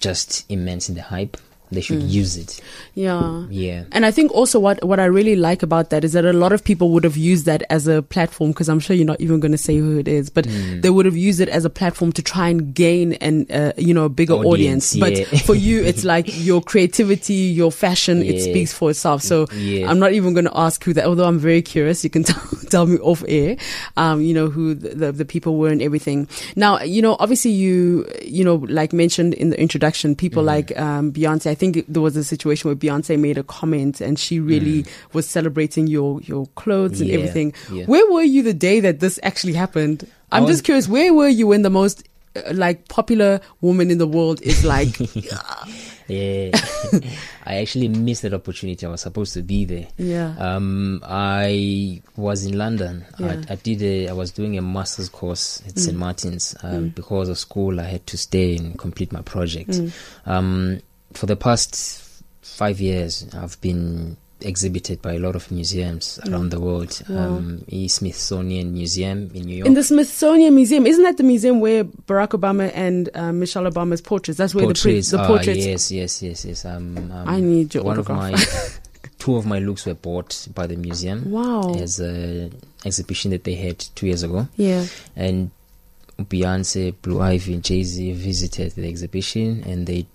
just 0.00 0.44
immense 0.50 0.86
the 0.88 1.02
hype. 1.02 1.36
They 1.72 1.80
should 1.80 2.00
Mm. 2.02 2.10
use 2.10 2.36
it. 2.36 2.60
Yeah. 2.94 3.44
Yeah. 3.50 3.84
And 3.92 4.04
I 4.06 4.10
think 4.10 4.32
also 4.32 4.60
what, 4.60 4.82
what 4.84 5.00
I 5.00 5.04
really 5.06 5.36
like 5.36 5.62
about 5.62 5.90
that 5.90 6.04
is 6.04 6.12
that 6.12 6.24
a 6.24 6.32
lot 6.32 6.52
of 6.52 6.62
people 6.62 6.90
would 6.90 7.04
have 7.04 7.16
used 7.16 7.46
that 7.46 7.62
as 7.70 7.86
a 7.86 8.02
platform 8.02 8.50
because 8.52 8.68
I'm 8.68 8.80
sure 8.80 8.94
you're 8.94 9.06
not 9.06 9.20
even 9.20 9.40
going 9.40 9.52
to 9.52 9.58
say 9.58 9.76
who 9.78 9.98
it 9.98 10.08
is, 10.08 10.30
but 10.30 10.44
Mm. 10.46 10.82
they 10.82 10.90
would 10.90 11.06
have 11.06 11.16
used 11.16 11.40
it 11.40 11.48
as 11.48 11.64
a 11.64 11.70
platform 11.70 12.12
to 12.12 12.22
try 12.22 12.48
and 12.48 12.74
gain 12.74 13.14
an, 13.14 13.46
uh, 13.50 13.72
you 13.78 13.94
know, 13.94 14.04
a 14.04 14.08
bigger 14.08 14.34
audience. 14.34 14.94
Audience, 14.94 14.96
yeah. 14.96 15.26
But 15.30 15.40
for 15.42 15.54
you, 15.54 15.82
it's 15.90 16.04
like 16.04 16.26
your 16.44 16.60
creativity, 16.60 17.34
your 17.54 17.70
fashion, 17.72 18.22
it 18.22 18.40
speaks 18.42 18.72
for 18.72 18.90
itself. 18.90 19.22
So 19.22 19.46
Yeah. 19.56 19.88
I'm 19.90 19.98
not 19.98 20.12
even 20.12 20.34
going 20.34 20.44
to 20.46 20.56
ask 20.58 20.82
who 20.84 20.92
that, 20.94 21.06
although 21.06 21.24
I'm 21.24 21.38
very 21.38 21.62
curious. 21.62 22.04
You 22.04 22.10
can 22.10 22.24
tell, 22.28 22.42
tell 22.70 22.86
me 22.86 22.98
off 22.98 23.24
air, 23.28 23.56
um, 23.96 24.20
you 24.20 24.34
know, 24.34 24.48
who 24.50 24.74
the, 24.74 24.88
the, 24.90 25.12
the 25.12 25.24
people 25.24 25.56
were 25.56 25.68
and 25.68 25.80
everything. 25.80 26.28
Now, 26.56 26.80
you 26.82 27.00
know, 27.00 27.16
obviously 27.18 27.52
you, 27.52 28.06
you 28.24 28.44
know, 28.44 28.56
like 28.68 28.92
mentioned 28.92 29.34
in 29.34 29.50
the 29.50 29.60
introduction, 29.60 30.14
people 30.16 30.42
Mm-hmm. 30.42 30.46
like, 30.46 30.78
um, 30.80 31.12
Beyonce, 31.12 31.50
I 31.50 31.54
think 31.62 31.84
there 31.86 32.02
was 32.02 32.16
a 32.16 32.24
situation 32.24 32.68
where 32.68 32.74
Beyonce 32.76 33.14
made 33.18 33.38
a 33.38 33.44
comment 33.44 34.00
and 34.00 34.18
she 34.18 34.40
really 34.40 34.84
was 35.12 35.28
celebrating 35.28 35.86
your, 35.86 36.20
your 36.22 36.46
clothes 36.56 37.00
and 37.00 37.08
Mm. 37.08 37.12
Yeah, 37.12 37.18
everything. 37.18 37.54
yeah. 37.72 37.84
Where 37.86 38.06
were 38.10 38.26
you 38.34 38.42
the 38.42 38.54
day 38.68 38.80
that 38.80 38.98
this 38.98 39.20
actually 39.22 39.52
happened? 39.54 39.98
I'm 40.32 40.42
was- 40.44 40.50
just 40.56 40.64
curious, 40.64 40.88
where 40.88 41.14
were 41.14 41.28
you 41.28 41.46
when 41.46 41.62
the 41.62 41.70
most, 41.70 42.02
uh, 42.34 42.40
like 42.54 42.88
popular 42.88 43.40
woman 43.60 43.90
in 43.92 43.98
the 43.98 44.06
world 44.08 44.42
is 44.42 44.64
like, 44.64 44.90
Yeah. 46.08 46.50
I 47.46 47.56
actually 47.62 47.88
missed 47.88 48.22
that 48.22 48.34
opportunity. 48.34 48.84
I 48.84 48.90
was 48.90 49.00
supposed 49.00 49.32
to 49.34 49.42
be 49.42 49.64
there. 49.64 49.86
yeah, 49.98 50.34
Um, 50.38 51.00
I 51.04 52.02
was 52.16 52.44
in 52.44 52.58
London. 52.58 53.04
Yeah. 53.18 53.40
I, 53.48 53.52
I 53.52 53.56
did 53.56 53.82
a. 53.82 54.08
I 54.08 54.12
was 54.12 54.30
doing 54.32 54.58
a 54.58 54.62
master's 54.62 55.08
course 55.08 55.62
at 55.66 55.74
Mm. 55.74 55.78
St 55.78 55.96
Martin's. 55.96 56.56
Um, 56.62 56.88
Because 56.90 57.28
of 57.28 57.38
school, 57.38 57.80
I 57.80 57.84
had 57.84 58.06
to 58.08 58.16
stay 58.18 58.56
and 58.56 58.76
complete 58.78 59.12
my 59.12 59.22
project. 59.22 59.70
Mm. 59.70 59.92
Um, 60.26 60.80
for 61.14 61.26
the 61.26 61.36
past 61.36 62.02
five 62.42 62.80
years, 62.80 63.26
I've 63.34 63.60
been 63.60 64.16
exhibited 64.40 65.00
by 65.00 65.12
a 65.14 65.18
lot 65.20 65.36
of 65.36 65.50
museums 65.52 66.18
around 66.28 66.50
the 66.50 66.60
world. 66.60 67.00
Wow. 67.08 67.36
Um, 67.36 67.64
the 67.68 67.86
Smithsonian 67.88 68.72
Museum 68.74 69.30
in 69.34 69.44
New 69.44 69.56
York. 69.56 69.66
In 69.68 69.74
the 69.74 69.84
Smithsonian 69.84 70.54
Museum, 70.54 70.84
isn't 70.86 71.04
that 71.04 71.16
the 71.16 71.22
museum 71.22 71.60
where 71.60 71.84
Barack 71.84 72.30
Obama 72.30 72.70
and 72.74 73.08
uh, 73.14 73.32
Michelle 73.32 73.64
Obama's 73.70 74.00
portraits? 74.00 74.38
That's 74.38 74.54
where 74.54 74.64
portraits. 74.64 75.10
the, 75.10 75.18
pre- 75.18 75.22
the 75.22 75.28
portraits. 75.28 75.64
yes, 75.66 75.90
yes, 75.92 76.22
yes, 76.22 76.44
yes. 76.44 76.64
Um, 76.64 76.96
um, 77.12 77.28
I 77.28 77.40
need 77.40 77.72
your 77.74 77.84
one 77.84 77.98
of 78.00 78.08
my 78.08 78.34
two 79.18 79.36
of 79.36 79.46
my 79.46 79.60
looks 79.60 79.86
were 79.86 79.94
bought 79.94 80.48
by 80.52 80.66
the 80.66 80.74
museum 80.76 81.30
Wow. 81.30 81.74
as 81.74 82.00
a 82.00 82.50
exhibition 82.84 83.30
that 83.30 83.44
they 83.44 83.54
had 83.54 83.78
two 83.78 84.06
years 84.06 84.24
ago. 84.24 84.48
Yeah. 84.56 84.86
and 85.14 85.52
Beyonce, 86.18 86.94
Blue 87.02 87.20
Ivy, 87.20 87.54
and 87.54 87.64
Jay 87.64 87.82
Z 87.84 88.12
visited 88.12 88.72
the 88.72 88.88
exhibition 88.88 89.62
and 89.64 89.86
they 89.86 90.06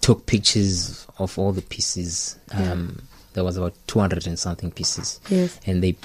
took 0.00 0.26
pictures 0.26 1.06
of 1.18 1.38
all 1.38 1.52
the 1.52 1.62
pieces. 1.62 2.36
Yeah. 2.52 2.72
Um, 2.72 3.02
there 3.34 3.44
was 3.44 3.56
about 3.56 3.74
200 3.86 4.26
and 4.26 4.38
something 4.38 4.70
pieces. 4.70 5.20
Yes. 5.28 5.58
And 5.66 5.82
they 5.82 5.96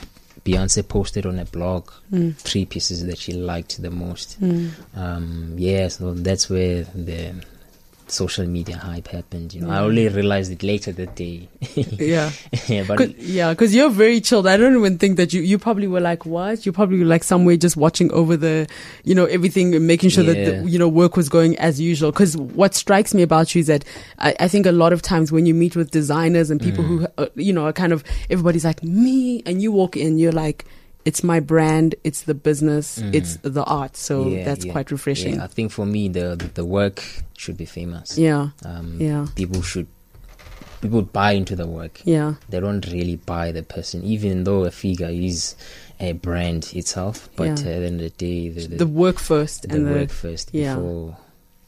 Beyonce 0.43 0.87
posted 0.87 1.25
on 1.25 1.39
a 1.39 1.45
blog 1.45 1.89
Mm. 2.11 2.35
three 2.37 2.65
pieces 2.65 3.03
that 3.07 3.17
she 3.17 3.33
liked 3.33 3.81
the 3.81 3.89
most. 3.89 4.39
Mm. 4.39 4.69
Um, 4.95 5.55
yeah, 5.57 5.87
so 5.87 6.13
that's 6.13 6.49
where 6.51 6.83
the 6.83 7.33
social 8.07 8.45
media 8.45 8.77
hype 8.77 9.07
happened. 9.07 9.53
You 9.53 9.61
know, 9.61 9.69
I 9.69 9.79
only 9.79 10.07
realized 10.07 10.51
it 10.51 10.63
later 10.63 10.91
that 10.93 11.15
day. 11.15 11.47
Yeah. 11.75 12.31
yeah, 12.67 12.83
but 12.87 12.97
Cause, 12.97 13.13
yeah, 13.17 13.51
because 13.51 13.73
you're 13.75 13.89
very 13.89 14.21
chilled. 14.21 14.47
I 14.47 14.57
don't 14.57 14.75
even 14.77 14.97
think 14.97 15.17
that 15.17 15.33
you, 15.33 15.41
you 15.41 15.57
probably 15.57 15.87
were 15.87 15.99
like, 15.99 16.25
what? 16.25 16.65
You 16.65 16.71
probably 16.71 16.99
were 16.99 17.05
like 17.05 17.23
somewhere 17.23 17.57
just 17.57 17.75
watching 17.77 18.11
over 18.11 18.37
the, 18.37 18.67
you 19.03 19.15
know, 19.15 19.25
everything 19.25 19.73
and 19.75 19.87
making 19.87 20.09
sure 20.11 20.23
that, 20.23 20.33
the, 20.33 20.69
you 20.69 20.77
know, 20.79 20.87
work 20.87 21.17
was 21.17 21.29
going 21.29 21.57
as 21.57 21.79
usual. 21.81 22.11
Because 22.11 22.37
what 22.37 22.73
strikes 22.75 23.13
me 23.13 23.23
about 23.23 23.55
you 23.55 23.59
is 23.61 23.67
that 23.67 23.83
I, 24.19 24.35
I 24.39 24.47
think 24.47 24.65
a 24.65 24.71
lot 24.71 24.93
of 24.93 25.01
times 25.01 25.31
when 25.31 25.45
you 25.45 25.53
meet 25.53 25.75
with 25.75 25.91
designers 25.91 26.49
and 26.49 26.61
people 26.61 26.83
Mm. 26.83 26.87
who, 26.87 27.07
uh, 27.17 27.27
you 27.35 27.53
know, 27.53 27.65
are 27.65 27.73
kind 27.73 27.91
of, 27.93 28.03
everybody's 28.29 28.65
like, 28.65 28.83
me. 28.83 29.41
And 29.45 29.61
you 29.61 29.71
walk 29.71 29.97
in, 29.97 30.17
you're 30.17 30.31
like, 30.31 30.65
it's 31.05 31.23
my 31.23 31.39
brand, 31.39 31.95
it's 32.03 32.23
the 32.23 32.33
business, 32.33 32.99
Mm. 32.99 33.13
it's 33.15 33.37
the 33.43 33.63
art. 33.63 33.95
So 33.95 34.27
Yeah, 34.27 34.43
that's 34.45 34.65
yeah, 34.65 34.71
quite 34.73 34.89
refreshing. 34.91 35.35
yeah, 35.35 35.43
I 35.43 35.47
think 35.47 35.71
for 35.71 35.85
me, 35.85 36.09
the, 36.09 36.35
the 36.35 36.47
the 36.53 36.65
work 36.65 37.03
should 37.37 37.57
be 37.57 37.65
famous. 37.65 38.17
Yeah. 38.17 38.49
Um, 38.65 38.97
Yeah. 38.99 39.27
people 39.35 39.61
should 39.61 39.87
people 40.81 41.01
buy 41.01 41.31
into 41.31 41.55
the 41.55 41.65
work. 41.65 42.01
Yeah. 42.05 42.35
They 42.49 42.59
don't 42.59 42.85
really 42.91 43.15
buy 43.15 43.51
the 43.51 43.63
person, 43.63 44.03
even 44.03 44.43
though 44.43 44.65
a 44.65 44.71
figure 44.71 45.09
is 45.09 45.55
a 45.99 46.11
brand 46.13 46.71
itself. 46.75 47.29
But 47.35 47.45
Yeah. 47.45 47.51
uh, 47.71 47.75
at 47.75 47.79
the 47.81 47.85
end 47.87 48.01
of 48.01 48.17
the 48.17 48.17
day, 48.17 48.49
the, 48.49 48.67
the, 48.67 48.77
The 48.77 48.87
work 48.87 49.17
first 49.19 49.63
the 49.67 49.73
and 49.75 49.87
the, 49.87 49.91
work 49.91 50.09
first 50.11 50.49
yeah. 50.53 50.75
before 50.75 51.17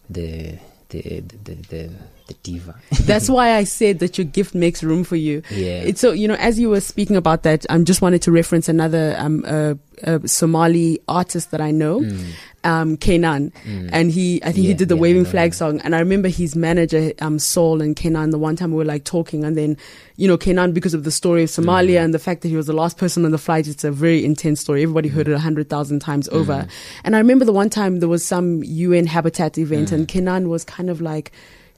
the 0.10 0.60
the 0.89 1.01
the 1.22 1.56
the, 1.70 1.89
the, 2.27 2.34
diva. 2.44 2.75
That's 3.01 3.29
why 3.29 3.53
I 3.56 3.63
said 3.63 4.00
that 4.00 4.17
your 4.17 4.25
gift 4.25 4.53
makes 4.56 4.84
room 4.84 5.03
for 5.03 5.15
you. 5.15 5.41
yeah, 5.50 5.82
It's 5.82 6.01
so 6.01 6.12
you 6.12 6.27
know, 6.27 6.36
as 6.36 6.60
you 6.60 6.70
were 6.70 6.82
speaking 6.82 7.15
about 7.15 7.44
that, 7.44 7.65
I 7.70 7.75
um, 7.75 7.86
just 7.86 8.01
wanted 8.01 8.22
to 8.24 8.32
reference 8.32 8.67
another 8.70 9.15
um, 9.17 9.44
uh, 9.48 9.75
uh, 10.06 10.20
Somali 10.25 11.00
artist 11.08 11.51
that 11.51 11.62
I 11.62 11.72
know, 11.72 12.01
Mm, 12.01 12.25
um, 12.63 12.98
K'naan, 12.98 13.51
mm. 13.66 13.89
and 13.94 14.12
he, 14.12 14.42
I 14.44 14.51
think 14.51 14.68
he 14.68 14.74
did 14.74 14.89
the 14.89 14.96
yeah, 14.96 15.01
waving 15.01 15.25
flag 15.25 15.54
song, 15.54 15.80
and 15.82 15.96
I 15.96 16.00
remember 16.00 16.27
his 16.27 16.56
manager, 16.56 17.13
um, 17.20 17.39
Saul 17.39 17.82
and 17.82 17.96
K'naan. 17.96 18.32
The 18.32 18.38
one 18.38 18.56
time 18.56 18.72
we 18.72 18.77
were 18.77 18.86
like 18.86 19.06
talking, 19.06 19.44
and 19.44 19.58
then 19.58 19.77
you 20.18 20.27
know, 20.27 20.38
K'naan 20.38 20.74
because 20.74 20.94
of 20.94 21.04
the 21.04 21.12
story 21.12 21.44
of 21.44 21.50
Somalia 21.50 22.00
Mm. 22.00 22.04
and 22.06 22.13
the 22.13 22.20
fact 22.20 22.42
that 22.42 22.50
he 22.50 22.56
was 22.56 22.68
the 22.68 22.74
last 22.74 22.98
person 22.98 23.25
on 23.25 23.32
the 23.32 23.38
flight. 23.38 23.68
It's 23.68 23.84
a 23.84 23.92
very 23.92 24.24
intense 24.25 24.60
story. 24.62 24.84
Everybody 24.84 25.10
heard 25.10 25.27
it 25.27 25.34
a 25.34 25.39
hundred 25.39 25.70
thousand 25.70 26.00
times 26.00 26.27
over. 26.30 26.54
Mm. 26.54 26.70
And 27.04 27.16
I 27.16 27.20
remember 27.20 27.46
the 27.46 27.54
one 27.54 27.70
time 27.70 28.00
there 28.00 28.10
was 28.10 28.25
some 28.25 28.63
UN 28.63 29.06
Habitat 29.08 29.58
event, 29.58 29.89
Mm. 29.89 29.94
and 29.94 30.08
K'naan 30.08 30.48
was 30.48 30.63
kind 30.63 30.89
of 30.89 31.01
like 31.01 31.32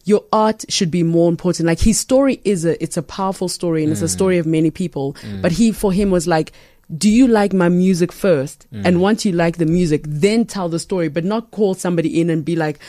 your 0.06 0.24
art 0.34 0.66
should 0.70 0.90
be 0.90 1.04
more 1.04 1.30
important. 1.30 1.68
Like 1.68 1.80
his 1.80 2.00
story 2.00 2.40
is 2.44 2.66
a, 2.66 2.82
it's 2.82 2.98
a 2.98 3.04
powerful 3.04 3.48
story 3.48 3.84
and 3.84 3.92
it's 3.92 4.02
a 4.02 4.06
Mm. 4.06 4.10
story 4.10 4.38
of 4.40 4.46
many 4.48 4.72
people. 4.72 5.16
But 5.42 5.52
he, 5.52 5.72
for 5.72 5.92
him 5.94 6.10
was 6.10 6.26
like, 6.26 6.52
do 6.98 7.10
you 7.10 7.28
like 7.28 7.54
my 7.54 7.70
music 7.70 8.12
first? 8.12 8.66
Mm. 8.74 8.82
And 8.86 9.02
once 9.02 9.26
you 9.26 9.32
like 9.32 9.58
the 9.58 9.66
music, 9.66 10.02
then 10.08 10.46
tell 10.46 10.70
the 10.70 10.80
story, 10.80 11.08
but 11.08 11.24
not 11.24 11.52
call 11.52 11.74
somebody 11.76 12.20
in 12.20 12.30
and 12.30 12.44
be 12.44 12.56
like, 12.56 12.80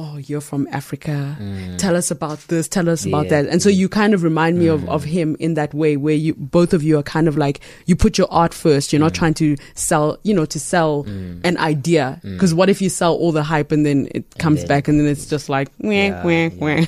Oh, 0.00 0.16
you're 0.16 0.40
from 0.40 0.68
Africa. 0.70 1.36
Tell 1.76 1.96
us 1.96 2.12
about 2.12 2.38
this. 2.46 2.68
Tell 2.68 2.88
us 2.88 3.04
about 3.04 3.26
Mm. 3.26 3.30
Yeah. 3.32 3.42
that. 3.42 3.50
And 3.50 3.60
so 3.60 3.68
you 3.68 3.88
kind 3.88 4.14
of 4.14 4.22
remind 4.22 4.56
me 4.56 4.68
of, 4.68 4.88
of 4.88 5.02
him 5.02 5.36
in 5.40 5.54
that 5.54 5.74
way 5.74 5.96
where 5.96 6.14
you, 6.14 6.34
both 6.36 6.72
of 6.72 6.84
you 6.84 6.96
are 6.98 7.02
kind 7.02 7.26
of 7.26 7.36
like, 7.36 7.58
you 7.86 7.96
put 7.96 8.16
your 8.16 8.28
art 8.30 8.54
first. 8.54 8.92
You're 8.92 9.00
not 9.00 9.10
Mm. 9.14 9.16
trying 9.16 9.34
to 9.34 9.56
sell, 9.74 10.16
you 10.22 10.32
know, 10.34 10.44
to 10.44 10.60
sell 10.60 11.02
an 11.42 11.56
idea. 11.58 12.20
Cause 12.38 12.54
what 12.54 12.70
if 12.70 12.80
you 12.80 12.88
sell 12.88 13.12
all 13.14 13.32
the 13.32 13.42
hype 13.42 13.72
and 13.72 13.84
then 13.84 14.08
it 14.14 14.38
comes 14.38 14.60
then- 14.60 14.68
back 14.68 14.86
and 14.86 15.00
then 15.00 15.08
it's 15.08 15.26
just 15.26 15.48
like, 15.48 15.68
wah, 15.80 15.90
Yeah, 15.90 16.22
wah, 16.22 16.30
yeah, 16.30 16.48
wah. 16.60 16.84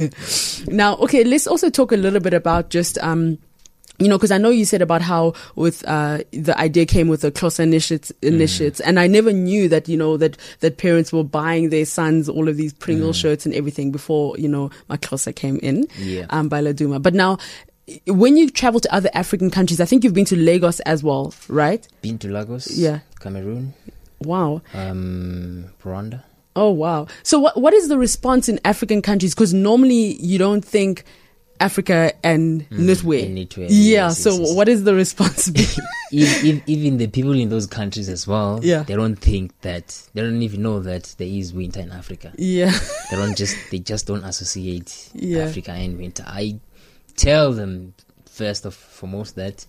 yeah. 0.00 0.08
Now, 0.66 0.96
okay, 0.96 1.22
let's 1.22 1.46
also 1.46 1.70
talk 1.70 1.92
a 1.92 1.96
little 1.96 2.18
bit 2.20 2.34
about 2.34 2.70
just 2.70 2.98
um, 2.98 3.38
you 4.00 4.08
know, 4.08 4.16
because 4.18 4.30
I 4.32 4.38
know 4.38 4.50
you 4.50 4.64
said 4.64 4.82
about 4.82 5.02
how 5.02 5.34
with 5.54 5.86
uh, 5.86 6.18
the 6.32 6.58
idea 6.58 6.86
came 6.86 7.08
with 7.08 7.20
the 7.20 7.30
Xhosa 7.30 7.60
initiates, 7.60 8.10
initiates, 8.22 8.80
and 8.80 8.98
I 8.98 9.06
never 9.06 9.32
knew 9.32 9.68
that 9.68 9.88
you 9.88 9.96
know 9.96 10.16
that 10.16 10.36
that 10.60 10.78
parents 10.78 11.12
were 11.12 11.22
buying 11.24 11.68
their 11.70 11.84
sons 11.84 12.28
all 12.28 12.48
of 12.48 12.56
these 12.56 12.72
Pringle 12.72 13.12
shirts 13.12 13.44
and 13.46 13.54
everything 13.54 13.92
before 13.92 14.36
you 14.38 14.48
know 14.48 14.70
Maxhosa 14.88 15.34
came 15.34 15.58
in 15.62 15.86
Yeah. 15.98 16.26
um, 16.30 16.48
by 16.48 16.60
Laduma. 16.62 17.00
But 17.02 17.14
now, 17.14 17.38
when 18.06 18.36
you 18.36 18.48
travel 18.50 18.80
to 18.80 18.94
other 18.94 19.10
African 19.14 19.50
countries, 19.50 19.80
I 19.80 19.84
think 19.84 20.02
you've 20.04 20.14
been 20.14 20.24
to 20.26 20.36
Lagos 20.36 20.80
as 20.80 21.02
well, 21.04 21.34
right? 21.48 21.86
Been 22.02 22.18
to 22.18 22.28
Lagos, 22.28 22.70
Yeah. 22.76 23.00
Cameroon, 23.20 23.74
Wow. 24.22 24.62
um, 24.74 25.66
Rwanda. 25.84 26.22
Oh 26.56 26.70
wow. 26.70 27.06
So 27.22 27.38
what 27.38 27.60
what 27.60 27.72
is 27.74 27.88
the 27.88 27.96
response 27.98 28.48
in 28.48 28.58
African 28.64 29.02
countries? 29.02 29.34
Because 29.34 29.54
normally 29.54 30.16
you 30.20 30.36
don't 30.38 30.64
think 30.64 31.04
Africa 31.60 32.12
and 32.24 32.68
knitwear, 32.70 33.28
Yeah. 33.68 34.06
yes, 34.06 34.18
so 34.18 34.30
yes, 34.30 34.40
yes. 34.40 34.56
what 34.56 34.68
is 34.68 34.84
the 34.84 34.94
response? 34.94 35.50
be- 35.56 35.66
even, 36.10 36.62
even 36.66 36.96
the 36.96 37.06
people 37.06 37.32
in 37.32 37.50
those 37.50 37.66
countries 37.66 38.08
as 38.08 38.26
well, 38.26 38.60
Yeah. 38.62 38.82
they 38.82 38.94
don't 38.96 39.16
think 39.16 39.52
that 39.60 40.02
they 40.14 40.22
don't 40.22 40.42
even 40.42 40.62
know 40.62 40.80
that 40.80 41.14
there 41.18 41.28
is 41.28 41.52
winter 41.52 41.80
in 41.80 41.92
Africa. 41.92 42.32
yeah. 42.38 42.72
They 43.10 43.16
don't 43.16 43.36
just 43.36 43.56
they 43.70 43.78
just 43.78 44.06
don't 44.06 44.24
associate 44.24 45.10
Yeah. 45.14 45.44
Africa 45.44 45.72
and 45.72 45.98
winter. 45.98 46.24
I 46.26 46.58
tell 47.16 47.52
them 47.52 47.92
first 48.24 48.64
of 48.64 48.74
foremost 48.74 49.36
that 49.36 49.66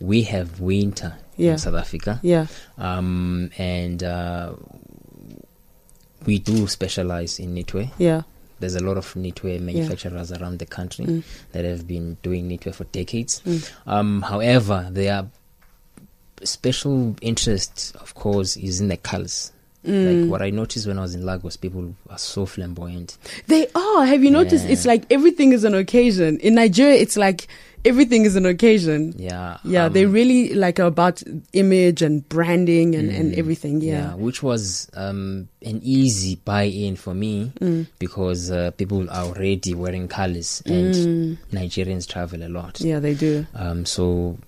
we 0.00 0.22
have 0.24 0.60
winter 0.60 1.14
Yeah. 1.38 1.52
in 1.52 1.58
South 1.58 1.74
Africa, 1.76 2.20
Yeah. 2.22 2.46
um, 2.76 3.50
and 3.56 4.02
uh, 4.02 4.52
we 6.26 6.38
do 6.38 6.66
specialize 6.68 7.38
in 7.38 7.54
knitwear. 7.54 7.90
Yeah. 7.98 8.22
There's 8.62 8.76
a 8.76 8.82
lot 8.82 8.96
of 8.96 9.04
knitwear 9.14 9.60
manufacturers 9.60 10.32
around 10.32 10.58
the 10.58 10.66
country 10.66 11.04
Mm. 11.04 11.22
that 11.52 11.64
have 11.66 11.86
been 11.86 12.16
doing 12.22 12.48
knitwear 12.48 12.74
for 12.74 12.84
decades. 12.84 13.42
Um, 13.86 14.22
however, 14.22 14.88
their 14.90 15.26
special 16.42 17.14
interest, 17.20 17.94
of 18.00 18.14
course, 18.14 18.56
is 18.56 18.80
in 18.80 18.88
the 18.88 18.96
colors. 18.96 19.52
Mm. 19.86 20.22
Like 20.22 20.30
what 20.30 20.42
I 20.42 20.50
noticed 20.50 20.86
when 20.86 20.98
I 20.98 21.02
was 21.02 21.14
in 21.14 21.26
Lagos, 21.26 21.56
people 21.56 21.94
are 22.08 22.18
so 22.18 22.46
flamboyant. 22.46 23.18
They 23.48 23.66
are. 23.74 24.04
Have 24.06 24.22
you 24.22 24.30
noticed? 24.30 24.64
Yeah. 24.66 24.72
It's 24.72 24.86
like 24.86 25.04
everything 25.10 25.52
is 25.52 25.64
an 25.64 25.74
occasion. 25.74 26.38
In 26.38 26.54
Nigeria, 26.54 26.94
it's 26.94 27.16
like 27.16 27.48
everything 27.84 28.24
is 28.24 28.36
an 28.36 28.46
occasion. 28.46 29.14
Yeah, 29.16 29.58
Yeah, 29.64 29.86
um, 29.86 29.92
they 29.92 30.06
really 30.06 30.54
like 30.54 30.78
about 30.78 31.22
image 31.52 32.02
and 32.02 32.26
branding 32.28 32.94
and, 32.94 33.10
and 33.10 33.32
Mm, 33.34 33.38
everything. 33.38 33.80
Yeah. 33.80 34.14
which 34.14 34.42
was 34.42 34.88
um, 34.94 35.48
an 35.64 35.80
easy 35.82 36.36
buy-in 36.44 36.96
for 36.96 37.14
me 37.14 37.52
Mm. 37.60 37.86
because 37.98 38.50
uh, 38.50 38.70
people 38.72 39.08
are 39.10 39.24
already 39.26 39.74
wearing 39.74 40.08
colors 40.08 40.62
and 40.66 41.38
Nigerians 41.52 42.08
travel 42.08 42.42
a 42.42 42.48
lot. 42.48 42.74
Mm. 42.74 42.84
Yeah, 42.86 43.00
they 43.00 43.14
do. 43.14 43.46
Um, 43.54 43.84
so 43.86 44.38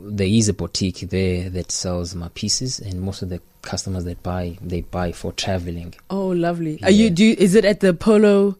there 0.00 0.26
is 0.26 0.48
a 0.48 0.52
boutique 0.54 1.08
there 1.10 1.48
that 1.50 1.70
sells 1.70 2.14
my 2.14 2.28
pieces, 2.34 2.80
and 2.80 3.00
most 3.00 3.22
of 3.22 3.28
the 3.28 3.40
customers 3.62 4.04
that 4.04 4.20
buy 4.24 4.58
they 4.60 4.80
buy 4.80 5.12
for 5.12 5.30
traveling. 5.32 5.94
Oh, 6.10 6.28
lovely. 6.28 6.78
Yeah. 6.80 6.86
Are 6.88 6.90
you 6.90 7.10
do? 7.10 7.36
Is 7.38 7.54
it 7.54 7.64
at 7.64 7.78
the 7.80 7.94
Polo, 7.94 8.56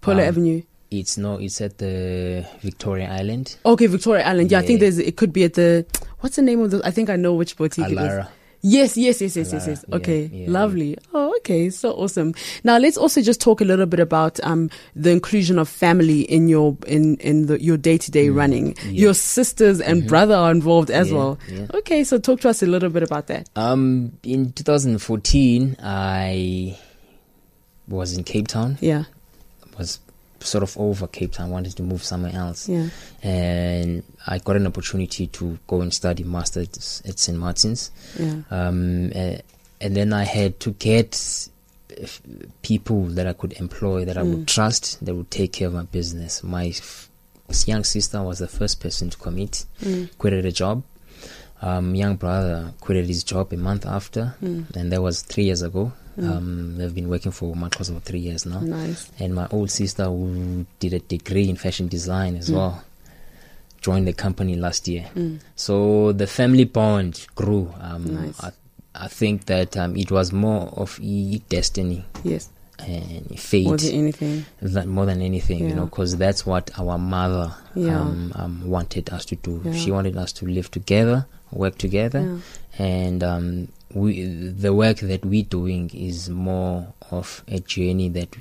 Polo 0.00 0.22
Um, 0.22 0.28
Avenue? 0.28 0.62
It's 0.90 1.18
no, 1.18 1.36
it's 1.38 1.60
at 1.60 1.78
the 1.78 2.46
Victoria 2.62 3.10
Island, 3.10 3.56
Okay, 3.66 3.86
Victoria 3.86 4.24
Island. 4.24 4.50
Yeah, 4.52 4.60
I 4.60 4.62
think 4.66 4.80
there's. 4.80 4.98
It 4.98 5.16
could 5.16 5.32
be 5.32 5.44
at 5.44 5.54
the. 5.54 5.84
What's 6.20 6.36
the 6.36 6.42
name 6.42 6.60
of 6.60 6.70
the? 6.70 6.80
I 6.84 6.90
think 6.92 7.10
I 7.10 7.16
know 7.16 7.34
which 7.34 7.56
boutique 7.56 7.86
it 7.86 7.92
is. 7.92 7.98
Alara. 7.98 8.28
Yes, 8.62 8.96
yes, 8.96 9.20
yes, 9.20 9.36
yes, 9.36 9.52
yes, 9.52 9.64
Alara, 9.64 9.68
yes. 9.68 9.84
yeah, 9.88 9.96
Okay, 9.96 10.30
yeah, 10.32 10.46
lovely. 10.50 10.96
Oh, 11.12 11.34
okay, 11.38 11.70
so 11.70 11.92
awesome. 11.92 12.34
Now 12.64 12.78
let's 12.78 12.96
also 12.96 13.20
just 13.20 13.40
talk 13.40 13.60
a 13.60 13.64
little 13.64 13.86
bit 13.86 14.00
about 14.00 14.40
um 14.44 14.70
the 14.96 15.10
inclusion 15.10 15.58
of 15.58 15.68
family 15.68 16.20
in 16.22 16.48
your 16.48 16.76
in 16.86 17.16
in 17.18 17.46
the, 17.46 17.62
your 17.62 17.76
day 17.76 17.98
to 17.98 18.10
day 18.10 18.28
running. 18.28 18.76
Yeah. 18.84 18.90
Your 19.06 19.14
sisters 19.14 19.80
and 19.80 20.06
brother 20.08 20.34
are 20.34 20.50
involved 20.50 20.90
as 20.90 21.10
Yeah, 21.10 21.16
well. 21.16 21.38
yeah. 21.48 21.66
Okay, 21.74 22.02
so 22.04 22.18
talk 22.18 22.40
to 22.40 22.48
us 22.48 22.62
a 22.62 22.66
little 22.66 22.90
bit 22.90 23.02
about 23.02 23.26
that. 23.26 23.48
Um, 23.56 24.12
in 24.22 24.52
2014, 24.52 25.76
I 25.82 26.78
was 27.88 28.16
in 28.16 28.24
Cape 28.24 28.48
Town. 28.48 28.78
Yeah, 28.80 29.04
Was 29.78 30.00
sort 30.40 30.62
of 30.62 30.76
over 30.78 31.06
Cape 31.06 31.32
Town. 31.32 31.50
Wanted 31.50 31.76
to 31.76 31.82
move 31.82 32.02
somewhere 32.02 32.32
else, 32.34 32.68
yeah, 32.68 32.88
and 33.22 34.02
I 34.26 34.38
got 34.38 34.56
an 34.56 34.66
opportunity 34.66 35.26
to 35.28 35.58
go 35.66 35.80
and 35.80 35.92
study 35.92 36.24
masters 36.24 37.02
at 37.06 37.18
St 37.18 37.36
Martin's. 37.38 37.90
yeah, 38.18 38.42
um, 38.50 39.10
uh, 39.14 39.36
and 39.80 39.96
then 39.96 40.12
I 40.12 40.24
had 40.24 40.58
to 40.60 40.70
get 40.72 41.48
people 42.62 43.04
that 43.06 43.26
I 43.26 43.32
could 43.32 43.52
employ 43.54 44.04
that 44.04 44.18
I 44.18 44.22
Mm. 44.22 44.30
would 44.34 44.48
trust 44.48 45.04
that 45.04 45.14
would 45.14 45.30
take 45.30 45.52
care 45.52 45.68
of 45.68 45.74
my 45.74 45.84
business. 45.84 46.42
My 46.42 46.66
f- 46.68 47.08
young 47.66 47.84
sister 47.84 48.22
was 48.22 48.38
the 48.38 48.48
first 48.48 48.80
person 48.80 49.08
to 49.10 49.16
commit, 49.16 49.64
Mm. 49.82 50.10
quitted 50.18 50.44
a 50.44 50.52
job. 50.52 50.82
Um, 51.62 51.94
young 51.94 52.16
brother 52.16 52.74
quitted 52.80 53.06
his 53.06 53.24
job 53.24 53.52
a 53.52 53.56
month 53.56 53.86
after, 53.86 54.34
Mm. 54.42 54.74
and 54.76 54.92
that 54.92 55.00
was 55.00 55.22
three 55.22 55.44
years 55.44 55.62
ago. 55.62 55.92
Um, 56.18 56.76
they've 56.78 56.94
been 56.94 57.08
working 57.08 57.32
for 57.32 57.54
Marcos 57.54 57.90
for 57.90 58.00
three 58.00 58.20
years 58.20 58.46
now. 58.46 58.60
nice. 58.60 59.10
And 59.18 59.34
my 59.34 59.46
old 59.50 59.70
sister, 59.70 60.04
who 60.04 60.64
did 60.80 60.94
a 60.94 60.98
degree 61.00 61.48
in 61.48 61.56
fashion 61.56 61.88
design 61.88 62.36
as 62.36 62.48
Mm. 62.48 62.54
well, 62.54 62.84
joined 63.80 64.06
the 64.08 64.12
company 64.12 64.56
last 64.56 64.88
year. 64.88 65.06
Mm. 65.14 65.40
So 65.54 66.12
the 66.12 66.26
family 66.26 66.64
bond 66.64 67.26
grew. 67.34 67.72
Um, 67.80 68.14
Nice. 68.14 68.40
I, 68.42 68.50
I 68.94 69.08
think 69.08 69.44
that 69.46 69.76
um, 69.76 69.94
it 69.96 70.10
was 70.10 70.32
more 70.32 70.68
of 70.68 70.98
a 71.02 71.38
destiny 71.50 72.04
Yes, 72.24 72.48
and 72.78 73.38
fate 73.38 73.66
more 73.66 73.76
than 73.76 73.92
anything. 73.94 74.44
than, 74.62 74.88
more 74.88 75.04
than 75.06 75.20
anything, 75.20 75.68
you 75.68 75.74
know, 75.74 75.84
because 75.84 76.16
that's 76.16 76.46
what 76.46 76.70
our 76.78 76.96
mother 76.98 77.54
Yeah. 77.74 78.00
um, 78.00 78.32
um, 78.34 78.62
wanted 78.64 79.10
us 79.10 79.26
to 79.26 79.36
do. 79.36 79.60
Yeah. 79.64 79.72
She 79.74 79.90
wanted 79.90 80.16
us 80.16 80.32
to 80.34 80.46
live 80.46 80.70
together, 80.70 81.26
work 81.52 81.76
together, 81.76 82.40
Yeah. 82.78 82.84
and 82.86 83.22
um, 83.22 83.68
we 83.94 84.24
the 84.24 84.72
work 84.74 84.98
that 84.98 85.24
we're 85.24 85.42
doing 85.44 85.90
is 85.94 86.28
more 86.28 86.92
of 87.10 87.42
a 87.48 87.60
journey 87.60 88.08
that 88.10 88.36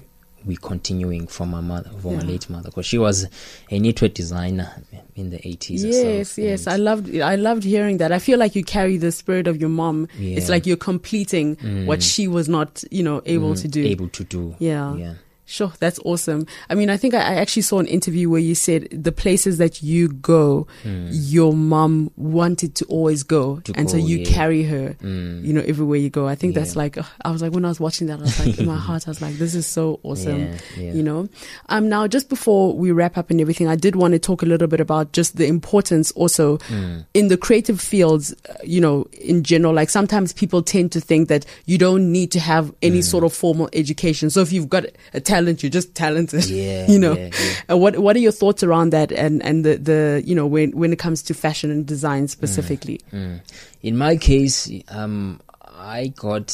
we're 0.45 0.57
continuing 0.57 1.25
from 1.25 1.55
our 1.55 1.61
mother, 1.63 1.89
from 2.01 2.15
our 2.17 2.21
Yeah. 2.21 2.27
late 2.27 2.49
mother, 2.51 2.69
because 2.69 2.85
she 2.85 2.99
was 2.99 3.23
a 3.71 3.79
knitwear 3.79 4.13
designer 4.13 4.71
in 5.15 5.31
the 5.31 5.37
80s. 5.39 5.83
Yes, 5.83 6.03
herself, 6.35 6.37
yes, 6.37 6.67
I 6.67 6.75
loved 6.75 7.15
I 7.19 7.35
loved 7.35 7.63
hearing 7.63 7.97
that. 7.97 8.11
I 8.11 8.19
feel 8.19 8.37
like 8.37 8.55
you 8.55 8.63
carry 8.63 8.97
the 8.97 9.11
spirit 9.11 9.47
of 9.47 9.59
your 9.59 9.69
mom. 9.69 10.07
It's 10.19 10.47
like 10.49 10.67
you're 10.67 10.77
completing 10.77 11.55
what 11.87 11.99
Mm. 11.99 12.13
she 12.15 12.27
was 12.27 12.47
not, 12.47 12.83
you 12.91 13.01
know, 13.01 13.21
able 13.25 13.53
Mm, 13.53 13.61
to 13.61 13.67
do. 13.67 13.83
Able 13.85 14.09
to 14.09 14.23
do. 14.23 14.55
Yeah. 14.59 14.95
Yeah. 14.95 15.13
Sure, 15.47 15.71
that's 15.79 15.99
awesome. 16.05 16.47
I 16.69 16.75
mean, 16.75 16.89
I 16.89 16.97
think 16.97 17.13
I, 17.13 17.19
I 17.19 17.35
actually 17.35 17.61
saw 17.61 17.79
an 17.79 17.85
interview 17.85 18.29
where 18.31 18.39
you 18.41 18.55
said 18.55 18.87
the 18.91 19.11
places 19.11 19.57
that 19.59 19.83
you 19.83 20.07
go, 20.09 20.65
your 20.83 21.53
mom 21.53 22.09
wanted 22.17 22.75
to 22.75 22.85
always 22.85 23.23
go, 23.23 23.55
Hmm. 23.55 23.61
To 23.61 23.73
and 23.77 23.89
so 23.89 23.97
you 23.97 24.17
yeah. 24.17 24.25
carry 24.29 24.63
her, 24.63 24.95
Mm. 25.03 25.43
you 25.45 25.53
know, 25.53 25.61
everywhere 25.61 25.97
you 25.99 26.09
go. 26.09 26.27
I 26.27 26.35
think 26.35 26.55
that's 26.55 26.75
like, 26.75 26.97
I 27.23 27.31
was 27.31 27.41
like, 27.41 27.53
when 27.53 27.63
I 27.63 27.67
was 27.69 27.79
watching 27.79 28.07
that, 28.07 28.19
I 28.19 28.21
was 28.23 28.39
like, 28.45 28.57
in 28.57 28.65
my 28.65 28.75
heart, 28.77 29.07
I 29.07 29.11
was 29.11 29.21
like, 29.21 29.35
this 29.35 29.53
is 29.53 29.67
so 29.67 29.99
awesome. 30.03 30.39
Yeah, 30.39 30.57
yeah. 30.77 30.93
You 30.93 31.03
know, 31.03 31.29
um, 31.69 31.89
now 31.89 32.07
just 32.07 32.27
before 32.29 32.73
we 32.75 32.91
wrap 32.91 33.17
up 33.17 33.29
and 33.29 33.39
everything, 33.39 33.67
I 33.67 33.75
did 33.75 33.95
want 33.95 34.13
to 34.13 34.19
talk 34.19 34.41
a 34.41 34.45
little 34.47 34.67
bit 34.67 34.79
about 34.79 35.11
just 35.13 35.37
the 35.37 35.45
importance 35.45 36.11
also 36.13 36.57
Mm. 36.69 37.05
in 37.13 37.27
the 37.27 37.37
creative 37.37 37.79
fields, 37.79 38.33
uh, 38.49 38.53
you 38.63 38.81
know, 38.81 39.05
in 39.21 39.43
general, 39.43 39.73
like 39.73 39.89
sometimes 39.91 40.33
people 40.33 40.63
tend 40.63 40.91
to 40.93 40.99
think 41.01 41.27
that 41.29 41.45
you 41.65 41.77
don't 41.77 42.11
need 42.11 42.31
to 42.31 42.39
have 42.39 42.73
any 42.81 43.01
sort 43.03 43.23
of 43.23 43.31
formal 43.33 43.69
education. 43.73 44.29
So 44.31 44.41
if 44.41 44.51
you've 44.51 44.69
got 44.69 44.85
a 45.13 45.19
talent, 45.19 45.34
you're 45.63 45.69
just 45.69 45.95
talented. 45.95 46.45
Yeah, 46.49 46.87
you 46.87 46.99
know. 46.99 47.13
yeah, 47.15 47.29
yeah. 47.33 47.73
Uh, 47.73 47.77
what 47.77 47.97
What 47.99 48.15
are 48.15 48.19
your 48.19 48.31
thoughts 48.31 48.63
around 48.63 48.91
that, 48.91 49.11
and 49.11 49.43
and 49.43 49.63
the 49.65 49.75
the 49.77 50.21
you 50.25 50.35
know 50.35 50.45
when 50.47 50.71
when 50.71 50.91
it 50.93 50.99
comes 50.99 51.21
to 51.23 51.33
fashion 51.33 51.71
and 51.71 51.85
design 51.85 52.27
specifically? 52.27 53.01
Mm. 53.11 53.39
In 53.81 53.97
my 53.97 54.17
case, 54.17 54.69
um, 54.89 55.39
I 55.77 56.07
got, 56.15 56.47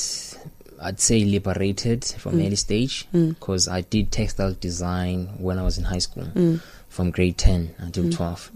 I'd 0.82 1.00
say, 1.00 1.24
liberated 1.24 2.04
from 2.06 2.34
Mm. 2.36 2.46
early 2.48 2.56
stage 2.56 3.08
because 3.13 3.67
I 3.67 3.82
did 3.82 4.12
textile 4.12 4.54
design 4.60 5.30
when 5.38 5.58
I 5.60 5.63
was 5.63 5.78
in 5.78 5.84
high 5.86 6.00
school, 6.04 6.26
Mm. 6.36 6.60
from 6.89 7.12
grade 7.12 7.38
ten 7.38 7.76
until 7.78 8.10
twelve, 8.10 8.52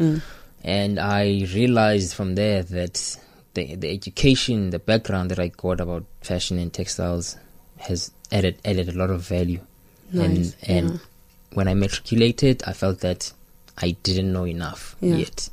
and 0.64 1.00
I 1.00 1.46
realized 1.54 2.14
from 2.14 2.36
there 2.36 2.64
that 2.64 3.18
the 3.54 3.76
the 3.76 3.90
education, 3.92 4.72
the 4.72 4.80
background 4.80 5.32
that 5.32 5.40
I 5.40 5.50
got 5.50 5.80
about 5.80 6.04
fashion 6.22 6.58
and 6.60 6.74
textiles 6.74 7.38
has 7.78 8.12
added 8.32 8.56
added 8.66 8.90
a 8.90 8.98
lot 8.98 9.10
of 9.12 9.22
value, 9.22 9.60
Nice, 10.16 10.56
and 10.64 10.78
and 10.78 10.90
yeah. 10.92 10.98
when 11.54 11.68
I 11.68 11.74
matriculated, 11.74 12.64
I 12.66 12.74
felt 12.74 13.00
that 13.02 13.32
I 13.78 13.92
didn't 14.04 14.32
know 14.32 14.46
enough 14.46 14.96
Yeah. 15.02 15.16
yet. 15.18 15.50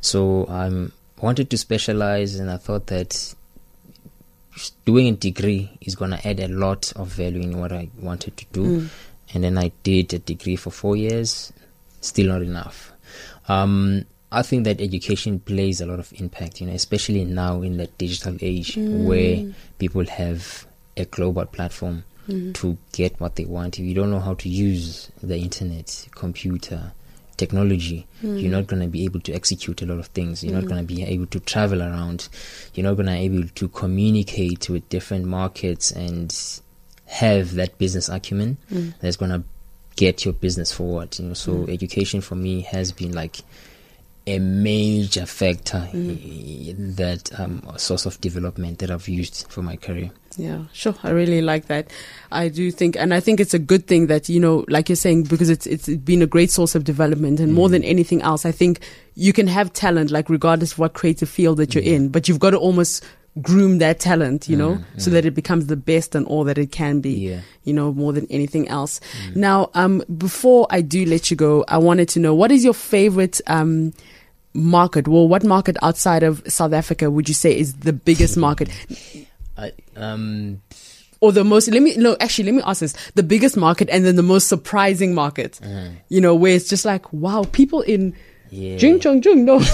So 0.00 0.46
I 0.46 0.66
um, 0.66 0.92
wanted 1.20 1.50
to 1.50 1.58
specialize, 1.58 2.36
and 2.36 2.50
I 2.50 2.56
thought 2.58 2.86
that 2.88 3.34
doing 4.84 5.08
a 5.08 5.12
degree 5.12 5.70
is 5.80 5.94
going 5.94 6.10
to 6.10 6.28
add 6.28 6.40
a 6.40 6.48
lot 6.48 6.92
of 6.96 7.08
value 7.08 7.40
in 7.40 7.58
what 7.58 7.72
I 7.72 7.88
wanted 7.98 8.36
to 8.36 8.44
do. 8.52 8.64
Mm. 8.64 8.88
And 9.34 9.44
then 9.44 9.58
I 9.58 9.72
did 9.82 10.12
a 10.12 10.18
degree 10.18 10.56
for 10.56 10.70
four 10.70 10.94
years, 10.94 11.52
still 12.02 12.28
not 12.28 12.42
enough. 12.42 12.92
Um, 13.48 14.04
I 14.30 14.42
think 14.42 14.64
that 14.64 14.80
education 14.80 15.40
plays 15.40 15.80
a 15.80 15.86
lot 15.86 15.98
of 15.98 16.12
impact, 16.14 16.60
you 16.60 16.66
know, 16.66 16.74
especially 16.74 17.24
now 17.24 17.62
in 17.62 17.76
the 17.76 17.86
digital 17.86 18.36
age 18.40 18.76
where 18.76 19.44
people 19.78 20.04
have 20.06 20.66
a 20.96 21.04
global 21.06 21.46
platform 21.46 22.04
Mm-hmm. 22.32 22.52
to 22.52 22.78
get 22.92 23.20
what 23.20 23.36
they 23.36 23.44
want. 23.44 23.78
If 23.78 23.84
you 23.84 23.94
don't 23.94 24.10
know 24.10 24.20
how 24.20 24.34
to 24.34 24.48
use 24.48 25.10
the 25.22 25.36
internet, 25.36 26.08
computer, 26.14 26.92
technology, 27.36 28.06
you're 28.22 28.34
mm-hmm. 28.34 28.50
not 28.50 28.66
going 28.66 28.82
to 28.82 28.88
be 28.88 29.04
able 29.04 29.20
to 29.20 29.32
execute 29.32 29.82
a 29.82 29.86
lot 29.86 29.98
of 29.98 30.06
things. 30.08 30.42
You're 30.42 30.54
not 30.54 30.60
mm-hmm. 30.60 30.68
going 30.68 30.86
to 30.86 30.94
be 30.94 31.02
able 31.04 31.26
to 31.26 31.40
travel 31.40 31.82
around. 31.82 32.28
You're 32.74 32.86
not 32.86 32.94
going 32.94 33.06
to 33.06 33.12
be 33.12 33.18
able 33.18 33.48
to 33.48 33.68
communicate 33.68 34.68
with 34.70 34.88
different 34.88 35.26
markets 35.26 35.90
and 35.90 36.32
have 37.06 37.54
that 37.54 37.76
business 37.78 38.08
acumen 38.08 38.56
mm. 38.70 38.94
that's 39.00 39.16
going 39.16 39.30
to 39.30 39.42
get 39.96 40.24
your 40.24 40.34
business 40.34 40.72
forward. 40.72 41.18
You 41.18 41.26
know, 41.26 41.34
so 41.34 41.52
mm. 41.52 41.72
education 41.72 42.20
for 42.20 42.34
me 42.34 42.62
has 42.62 42.92
been 42.92 43.12
like 43.12 43.40
a 44.26 44.38
major 44.38 45.26
factor 45.26 45.88
in 45.92 46.94
that 46.94 47.30
um, 47.40 47.62
source 47.76 48.06
of 48.06 48.20
development 48.20 48.78
that 48.78 48.90
I've 48.90 49.08
used 49.08 49.46
for 49.48 49.62
my 49.62 49.76
career. 49.76 50.10
Yeah, 50.36 50.62
sure. 50.72 50.94
I 51.02 51.10
really 51.10 51.42
like 51.42 51.66
that. 51.66 51.90
I 52.30 52.48
do 52.48 52.70
think, 52.70 52.96
and 52.96 53.12
I 53.12 53.20
think 53.20 53.40
it's 53.40 53.52
a 53.52 53.58
good 53.58 53.86
thing 53.86 54.06
that 54.06 54.28
you 54.28 54.40
know, 54.40 54.64
like 54.68 54.88
you're 54.88 54.96
saying, 54.96 55.24
because 55.24 55.50
it's 55.50 55.66
it's 55.66 55.88
been 55.88 56.22
a 56.22 56.26
great 56.26 56.50
source 56.50 56.74
of 56.74 56.84
development, 56.84 57.40
and 57.40 57.52
more 57.52 57.68
mm. 57.68 57.72
than 57.72 57.84
anything 57.84 58.22
else, 58.22 58.46
I 58.46 58.52
think 58.52 58.80
you 59.14 59.32
can 59.32 59.46
have 59.46 59.72
talent, 59.72 60.10
like 60.10 60.30
regardless 60.30 60.72
of 60.72 60.78
what 60.78 60.94
creative 60.94 61.28
field 61.28 61.58
that 61.58 61.74
you're 61.74 61.84
mm. 61.84 61.92
in, 61.92 62.08
but 62.08 62.28
you've 62.28 62.40
got 62.40 62.50
to 62.50 62.58
almost 62.58 63.04
groom 63.40 63.78
that 63.78 63.98
talent, 63.98 64.48
you 64.48 64.56
know, 64.56 64.78
so 64.98 65.10
that 65.10 65.24
it 65.24 65.30
becomes 65.30 65.66
the 65.66 65.76
best 65.76 66.14
and 66.14 66.26
all 66.26 66.44
that 66.44 66.58
it 66.58 66.70
can 66.70 67.00
be. 67.00 67.12
Yeah. 67.12 67.40
You 67.64 67.72
know, 67.72 67.92
more 67.92 68.12
than 68.12 68.26
anything 68.28 68.68
else. 68.68 69.00
Now, 69.34 69.70
um, 69.74 70.02
before 70.18 70.66
I 70.70 70.82
do 70.82 71.06
let 71.06 71.30
you 71.30 71.36
go, 71.36 71.64
I 71.68 71.78
wanted 71.78 72.08
to 72.10 72.20
know 72.20 72.34
what 72.34 72.52
is 72.52 72.64
your 72.64 72.74
favorite 72.74 73.40
um 73.46 73.92
market? 74.54 75.08
Well, 75.08 75.28
what 75.28 75.44
market 75.44 75.76
outside 75.82 76.22
of 76.22 76.42
South 76.46 76.72
Africa 76.72 77.10
would 77.10 77.28
you 77.28 77.34
say 77.34 77.56
is 77.56 77.74
the 77.74 77.92
biggest 77.92 78.36
market? 78.36 78.68
I, 79.56 79.72
um, 79.96 80.62
or 81.20 81.30
the 81.30 81.44
most 81.44 81.68
let 81.68 81.82
me 81.82 81.94
no 81.96 82.16
actually 82.20 82.46
let 82.46 82.54
me 82.54 82.62
ask 82.66 82.80
this 82.80 82.94
the 83.14 83.22
biggest 83.22 83.56
market 83.56 83.88
and 83.90 84.04
then 84.04 84.16
the 84.16 84.22
most 84.22 84.48
surprising 84.48 85.14
market 85.14 85.60
you 86.08 86.20
know 86.20 86.34
where 86.34 86.54
it's 86.54 86.68
just 86.68 86.84
like 86.84 87.10
wow 87.12 87.44
people 87.52 87.80
in 87.82 88.14
yeah. 88.52 88.76
Jing 88.76 89.00
Chong 89.00 89.22
Jung 89.22 89.44
no 89.46 89.58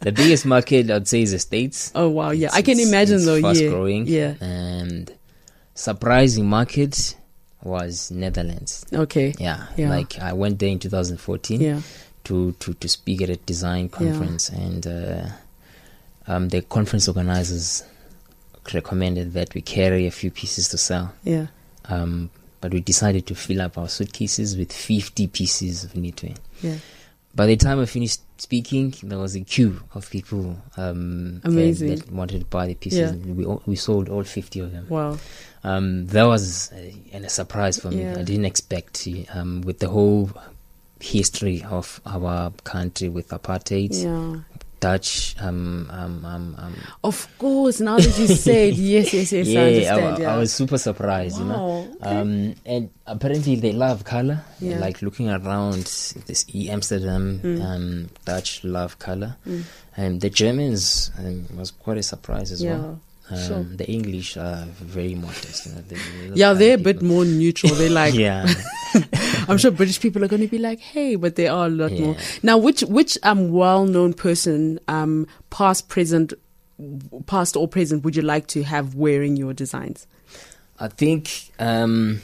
the 0.00 0.12
biggest 0.14 0.46
market 0.46 0.90
I'd 0.90 1.08
say 1.08 1.22
is 1.22 1.32
the 1.32 1.38
States. 1.38 1.90
oh 1.94 2.08
wow 2.08 2.30
yeah 2.30 2.46
It's- 2.46 2.58
I 2.58 2.62
can 2.62 2.78
imagine 2.78 3.16
it's 3.16 3.26
though 3.26 3.40
fast 3.42 3.60
yeah 3.60 3.68
growing. 3.70 4.06
yeah 4.06 4.34
And 4.40 5.10
surprising 5.74 6.46
market 6.48 7.16
was 7.62 8.10
Netherlands. 8.10 8.84
okay 8.92 9.34
Yeah. 9.38 9.66
Yeah. 9.76 9.90
Like 9.90 10.18
I 10.18 10.32
went 10.32 10.58
there 10.58 10.68
in 10.70 10.78
2014 10.78 11.60
yeah 11.60 11.80
to, 12.24 12.52
to, 12.52 12.74
to 12.74 12.88
speak 12.88 13.20
at 13.22 13.30
a 13.30 13.36
design 13.36 13.88
conference 13.88 14.48
and 14.48 14.86
uh, 14.86 15.26
um, 16.28 16.48
the 16.50 16.62
conference 16.62 17.08
organizers 17.08 17.82
recommended 18.72 19.32
that 19.32 19.52
we 19.54 19.60
carry 19.60 20.06
a 20.06 20.10
few 20.12 20.30
pieces 20.30 20.68
to 20.68 20.78
sell. 20.78 21.12
yeah 21.24 21.46
Um, 21.86 22.30
but 22.60 22.72
we 22.72 22.80
decided 22.80 23.26
to 23.26 23.34
fill 23.34 23.60
up 23.60 23.76
our 23.76 23.88
suitcases 23.88 24.56
with 24.56 24.72
50 24.72 25.26
pieces 25.28 25.82
of 25.82 25.94
knitwear. 25.94 26.36
yeah 26.62 26.76
By 27.34 27.46
the 27.46 27.56
time 27.56 27.80
I 27.80 27.86
finished 27.86 28.20
speaking, 28.38 28.94
there 29.02 29.18
was 29.18 29.34
a 29.34 29.40
queue 29.40 29.80
of 29.94 30.10
people 30.10 30.56
um, 30.76 31.40
that- 31.40 31.48
Amazing. 31.48 31.96
That, 31.96 32.12
wanted 32.12 32.40
to 32.40 32.46
buy 32.46 32.66
the 32.66 32.74
pieces. 32.74 33.12
Yeah. 33.12 33.32
We 33.32 33.44
all, 33.46 33.62
we 33.66 33.76
sold 33.76 34.08
all 34.08 34.22
50 34.24 34.60
of 34.60 34.72
them. 34.72 34.86
wow 34.88 35.16
Um, 35.64 36.06
that 36.08 36.24
was 36.24 36.72
a, 36.72 36.94
and 37.12 37.24
a 37.24 37.28
surprise 37.30 37.78
for 37.80 37.90
me. 37.90 38.02
Yeah. 38.02 38.18
I 38.18 38.22
didn't 38.22 38.44
expect 38.46 39.08
um, 39.32 39.62
with 39.62 39.78
the 39.78 39.88
whole 39.88 40.30
history 41.00 41.62
of 41.64 42.00
our 42.04 42.50
country 42.64 43.08
with 43.08 43.28
apartheid, 43.28 43.92
yeah 43.92 44.40
Dutch. 44.82 45.36
Um, 45.38 45.86
um, 45.90 46.24
um, 46.26 46.56
um, 46.58 46.74
of 47.04 47.26
course 47.38 47.78
now 47.80 47.96
that 48.02 48.18
you 48.18 48.26
said 48.26 48.74
yes 48.92 49.14
yes 49.14 49.30
yes 49.32 49.46
I 49.46 49.50
yeah, 49.50 49.60
I, 49.60 49.66
understand 49.70 50.12
wa- 50.12 50.18
yeah 50.20 50.34
I 50.34 50.38
was 50.42 50.52
super 50.52 50.76
surprised. 50.78 51.38
You 51.38 51.44
know. 51.46 51.88
okay. 52.02 52.10
Um, 52.18 52.54
and 52.66 52.90
apparently 53.06 53.54
they 53.56 53.72
love 53.72 54.02
color. 54.04 54.42
Yeah. 54.58 54.78
Like 54.82 55.00
looking 55.00 55.30
around 55.30 55.84
this 56.26 56.44
E 56.52 56.68
Amsterdam, 56.68 57.38
Mm. 57.42 57.62
um, 57.64 58.08
Dutch 58.26 58.64
love 58.64 58.98
color. 58.98 59.36
Mm. 59.46 59.62
And 59.96 60.20
the 60.20 60.30
Germans 60.30 61.10
um, 61.18 61.46
was 61.56 61.70
quite 61.70 61.98
a 61.98 62.02
surprise 62.02 62.50
as 62.50 62.60
yeah 62.62 62.78
well. 62.78 63.00
Um, 63.30 63.38
sure. 63.38 63.62
The 63.62 63.88
English 63.88 64.36
are 64.36 64.66
very 64.66 65.14
modest. 65.14 65.66
You 65.66 65.72
know, 65.72 65.80
they, 65.82 65.96
yeah 66.34 66.52
they're 66.52 66.74
a 66.74 66.78
bit 66.78 67.02
more 67.02 67.24
neutral 67.24 67.74
they're 67.74 67.88
like 67.88 68.14
yeah, 68.14 68.46
I'm 69.48 69.58
sure 69.58 69.70
British 69.70 70.00
people 70.00 70.22
are 70.24 70.28
going 70.28 70.42
to 70.42 70.48
be 70.48 70.58
like, 70.58 70.80
"Hey," 70.80 71.16
but 71.16 71.36
they 71.36 71.48
are 71.48 71.66
a 71.66 71.70
lot 71.70 71.92
more. 71.92 72.16
Now, 72.42 72.58
which 72.58 72.82
which 72.82 73.16
um 73.22 73.50
well-known 73.50 74.12
person, 74.14 74.78
um 74.88 75.26
past, 75.50 75.88
present, 75.88 76.34
past 77.26 77.56
or 77.56 77.68
present, 77.68 78.04
would 78.04 78.16
you 78.16 78.22
like 78.22 78.48
to 78.48 78.62
have 78.64 78.94
wearing 78.94 79.36
your 79.36 79.52
designs? 79.54 80.06
I 80.78 80.88
think 80.88 81.52
um, 81.58 82.20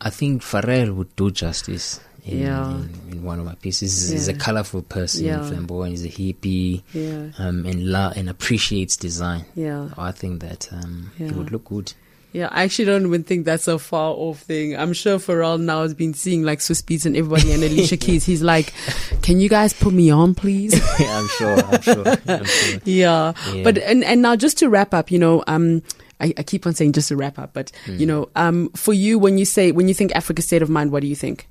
I 0.00 0.10
think 0.10 0.42
Pharrell 0.42 0.94
would 0.94 1.14
do 1.16 1.30
justice. 1.30 2.00
In, 2.26 2.40
Yeah. 2.40 2.70
in, 2.74 2.90
in 3.12 3.22
one 3.22 3.38
of 3.38 3.44
my 3.46 3.54
pieces, 3.54 4.10
he's 4.10 4.26
a 4.28 4.34
colorful 4.34 4.82
person, 4.82 5.24
Yeah. 5.24 5.46
flamboyant. 5.46 5.92
He's 5.92 6.04
a 6.04 6.08
hippie, 6.08 6.82
Yeah, 6.92 7.30
um, 7.38 7.64
and 7.64 7.86
la- 7.90 8.12
and 8.16 8.28
appreciates 8.28 8.96
design. 8.96 9.44
yeah, 9.54 9.88
I 9.96 10.10
think 10.12 10.40
that 10.40 10.68
um, 10.72 11.12
Yeah. 11.18 11.26
it 11.28 11.32
would 11.36 11.52
look 11.52 11.66
good. 11.66 11.92
yeah. 12.32 12.48
I 12.50 12.64
actually 12.64 12.84
don't 12.86 13.06
even 13.06 13.22
think 13.22 13.44
that's 13.46 13.66
a 13.68 13.78
far 13.78 14.10
off 14.12 14.40
thing. 14.42 14.76
I'm 14.76 14.92
sure 14.92 15.18
Pharrell 15.18 15.58
now 15.58 15.82
has 15.82 15.94
been 15.94 16.12
seeing 16.14 16.42
like 16.42 16.58
Swizz 16.58 16.82
Beatz 16.82 17.06
and 17.06 17.16
everybody 17.16 17.52
and 17.52 17.62
Alicia 17.62 17.96
Keys. 18.04 18.24
He's 18.26 18.42
like, 18.42 18.74
"Can 19.22 19.40
you 19.40 19.48
guys 19.48 19.72
put 19.72 19.94
me 19.94 20.10
on, 20.10 20.34
please?" 20.34 20.74
I'm 20.98 21.28
sure. 21.38 21.64
I'm 21.64 21.80
sure. 21.82 22.04
I'm 22.28 22.44
sure. 22.44 22.80
yeah. 22.84 23.32
Yeah. 23.54 23.62
But 23.64 23.78
and 23.78 24.04
and 24.04 24.20
now 24.20 24.36
just 24.36 24.58
to 24.58 24.68
wrap 24.68 24.92
up, 24.92 25.10
you 25.10 25.18
know, 25.18 25.44
um, 25.46 25.82
I, 26.20 26.34
I 26.36 26.42
keep 26.42 26.66
on 26.66 26.74
saying 26.74 26.92
just 26.92 27.08
to 27.08 27.16
wrap 27.16 27.38
up, 27.38 27.54
but 27.54 27.70
Hmm. 27.86 27.96
you 27.96 28.04
know, 28.06 28.28
um, 28.36 28.68
for 28.74 28.92
you 28.92 29.18
when 29.18 29.38
you 29.38 29.44
say 29.46 29.70
when 29.72 29.86
you 29.88 29.94
think 29.94 30.12
Africa 30.14 30.42
state 30.42 30.60
of 30.60 30.68
mind, 30.68 30.90
what 30.92 31.00
do 31.00 31.06
you 31.06 31.16
think? 31.16 31.46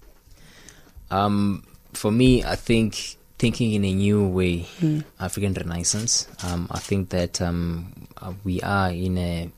Um, 1.11 1.63
for 1.93 2.11
me, 2.11 2.43
I 2.43 2.55
think 2.55 3.17
thinking 3.37 3.73
in 3.73 3.83
a 3.85 3.93
new 3.93 4.25
way, 4.27 4.59
Hmm. 4.79 4.99
African 5.19 5.53
Renaissance. 5.53 6.27
Um, 6.43 6.67
I 6.71 6.79
think 6.79 7.09
that 7.09 7.41
um, 7.41 8.07
uh, 8.21 8.33
we 8.43 8.61
are 8.61 8.89
in 8.91 9.17
a 9.17 9.51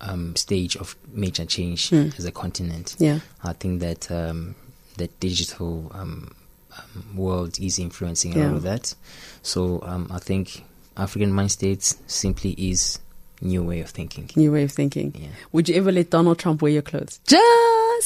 um, 0.00 0.36
stage 0.36 0.76
of 0.76 0.94
major 1.12 1.44
change 1.46 1.88
Hmm. 1.90 2.08
as 2.18 2.24
a 2.24 2.32
continent. 2.32 2.94
Yeah. 2.98 3.20
I 3.42 3.52
think 3.54 3.80
that 3.80 4.10
um, 4.10 4.54
the 4.98 5.08
digital 5.20 5.90
um, 5.94 6.34
um, 6.76 7.16
world 7.16 7.58
is 7.58 7.78
influencing 7.78 8.34
a 8.34 8.38
Yeah. 8.38 8.46
lot 8.48 8.56
of 8.56 8.62
that. 8.64 8.94
So 9.42 9.80
um, 9.82 10.08
I 10.10 10.18
think 10.18 10.64
African 10.96 11.32
mind 11.32 11.50
states 11.52 11.96
simply 12.06 12.50
is 12.52 12.98
new 13.40 13.62
way 13.62 13.80
of 13.80 13.90
thinking. 13.90 14.30
New 14.36 14.52
way 14.52 14.62
of 14.64 14.72
thinking. 14.72 15.14
Yeah. 15.18 15.28
Would 15.52 15.68
you 15.70 15.74
ever 15.76 15.90
let 15.92 16.10
Donald 16.10 16.38
Trump 16.38 16.60
wear 16.62 16.72
your 16.72 16.82
clothes? 16.82 17.18
Just 17.26 17.42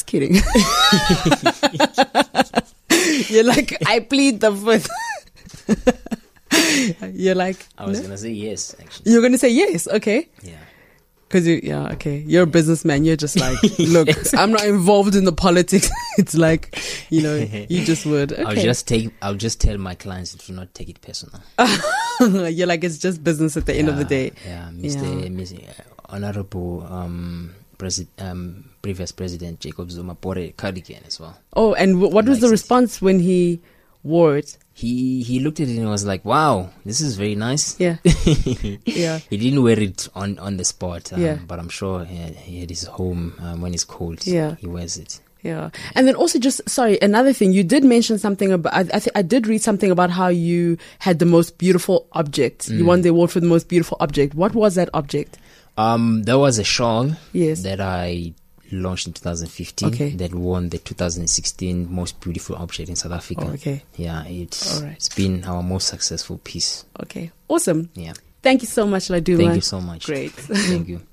kidding. 0.03 0.35
You're 3.29 3.45
like, 3.45 3.77
I 3.87 4.01
plead 4.01 4.41
the 4.41 4.53
fifth. 4.53 4.89
You're 7.15 7.35
like, 7.35 7.67
I 7.79 7.87
was 7.87 7.99
no? 7.99 8.05
gonna 8.07 8.19
say 8.19 8.31
yes, 8.31 8.75
actually. 8.81 9.13
you're 9.13 9.21
going 9.21 9.33
to 9.33 9.39
say 9.39 9.51
yes. 9.51 9.87
Okay. 9.87 10.29
Yeah. 10.43 10.57
Cause 11.29 11.47
you, 11.47 11.61
yeah, 11.63 11.93
okay. 11.93 12.25
You're 12.27 12.43
a 12.43 12.47
businessman. 12.47 13.05
You're 13.05 13.15
just 13.15 13.39
like, 13.39 13.57
look, 13.79 14.09
I'm 14.35 14.51
not 14.51 14.65
involved 14.65 15.15
in 15.15 15.23
the 15.25 15.33
politics. 15.33 15.89
it's 16.19 16.35
like, 16.35 16.77
you 17.09 17.23
know, 17.23 17.37
you 17.37 17.85
just 17.85 18.05
would. 18.05 18.37
I'll 18.41 18.57
just 18.57 18.89
take. 18.89 19.13
I'll 19.23 19.37
just 19.37 19.61
tell 19.61 19.79
my 19.79 19.95
clients 19.95 20.35
to 20.35 20.53
not 20.53 20.75
take 20.75 20.89
it 20.89 21.01
personal. 21.01 21.41
You're 22.51 22.67
like, 22.67 22.83
it's 22.83 22.99
just 22.99 23.23
business 23.23 23.57
at 23.57 23.67
the 23.67 23.75
end 23.75 23.89
of 23.89 23.97
the 23.97 24.05
day. 24.05 24.33
Yeah, 24.45 24.71
Mr. 24.73 25.23
Yeah. 25.23 25.29
Mr. 25.29 25.73
Honorable 26.07 26.85
um, 26.93 27.55
Presi- 27.81 28.07
um, 28.19 28.65
previous 28.83 29.11
President 29.13 29.59
Jacob 29.61 29.91
Zuma 29.91 30.15
bought 30.15 30.39
a 30.39 30.53
cardigan 30.53 31.03
as 31.07 31.19
well. 31.21 31.35
Oh, 31.57 31.73
and 31.75 31.95
w- 31.95 32.13
what 32.15 32.27
was 32.27 32.41
the 32.41 32.49
it. 32.49 32.51
response 32.59 33.01
when 33.01 33.19
he 33.21 33.61
wore 34.03 34.37
it? 34.37 34.59
He 34.73 35.23
he 35.23 35.41
looked 35.41 35.61
at 35.61 35.69
it 35.69 35.77
and 35.79 35.89
was 35.89 36.05
like, 36.05 36.25
"Wow, 36.25 36.71
this 36.85 37.01
is 37.01 37.17
very 37.17 37.35
nice." 37.35 37.77
Yeah. 37.81 37.97
Yeah. 38.85 39.19
He 39.31 39.37
didn't 39.37 39.63
wear 39.63 39.79
it 39.79 40.09
on 40.15 40.39
on 40.39 40.57
the 40.57 40.65
spot, 40.65 41.13
um, 41.13 41.21
Yeah. 41.21 41.39
but 41.47 41.59
I'm 41.59 41.69
sure 41.69 42.05
he 42.05 42.17
had, 42.17 42.35
he 42.37 42.61
had 42.61 42.71
his 42.71 42.85
home 42.85 43.35
um, 43.41 43.61
when 43.61 43.75
it's 43.75 43.85
cold. 43.85 44.27
Yeah. 44.27 44.55
he 44.57 44.67
wears 44.67 44.97
it. 44.97 45.21
Yeah, 45.43 45.71
and 45.95 46.07
then 46.07 46.17
also 46.17 46.39
just 46.39 46.61
sorry, 46.69 46.99
another 47.01 47.33
thing 47.33 47.53
you 47.53 47.65
did 47.65 47.83
mention 47.83 48.19
something 48.19 48.53
about. 48.53 48.75
I 48.75 48.81
I, 48.81 49.01
th- 49.01 49.17
I 49.17 49.23
did 49.23 49.47
read 49.47 49.63
something 49.63 49.91
about 49.91 50.11
how 50.11 50.29
you 50.29 50.77
had 50.99 51.19
the 51.19 51.25
most 51.25 51.57
beautiful 51.57 52.07
object. 52.13 52.69
Mm. 52.69 52.77
You 52.79 52.85
won 52.85 53.01
the 53.01 53.09
award 53.09 53.31
for 53.31 53.41
the 53.41 53.47
most 53.49 53.67
beautiful 53.67 53.97
object. 54.01 54.35
What 54.35 54.53
was 54.55 54.75
that 54.75 54.91
object? 54.93 55.39
Um, 55.77 56.23
there 56.25 56.39
was 56.39 56.59
a 56.59 56.65
song 56.65 57.17
Yes. 57.33 57.63
that 57.63 57.81
I 57.81 58.33
launched 58.73 59.07
in 59.09 59.13
2015 59.13 59.89
Okay. 59.89 60.11
that 60.11 60.33
won 60.35 60.69
the 60.69 60.79
2016 60.79 61.93
most 61.93 62.21
beautiful 62.21 62.57
object 62.57 62.89
in 62.89 62.97
South 62.97 63.13
Africa. 63.13 63.47
Oh, 63.49 63.53
okay. 63.55 63.83
Yeah, 63.97 64.25
it's 64.27 64.77
All 64.79 64.85
right. 64.87 64.93
it's 64.95 65.09
been 65.09 65.45
our 65.45 65.63
most 65.63 65.89
successful 65.89 66.39
piece. 66.45 66.85
Okay. 67.03 67.31
Awesome. 67.49 67.91
Yeah. 67.95 68.13
Thank 68.43 68.63
you 68.63 68.69
so 68.69 68.87
much, 68.87 69.09
Laduma. 69.09 69.37
Thank 69.39 69.55
you 69.57 69.61
so 69.61 69.81
much. 69.81 70.07
Great. 70.07 70.33
Thank 70.33 70.89
you. 70.89 71.01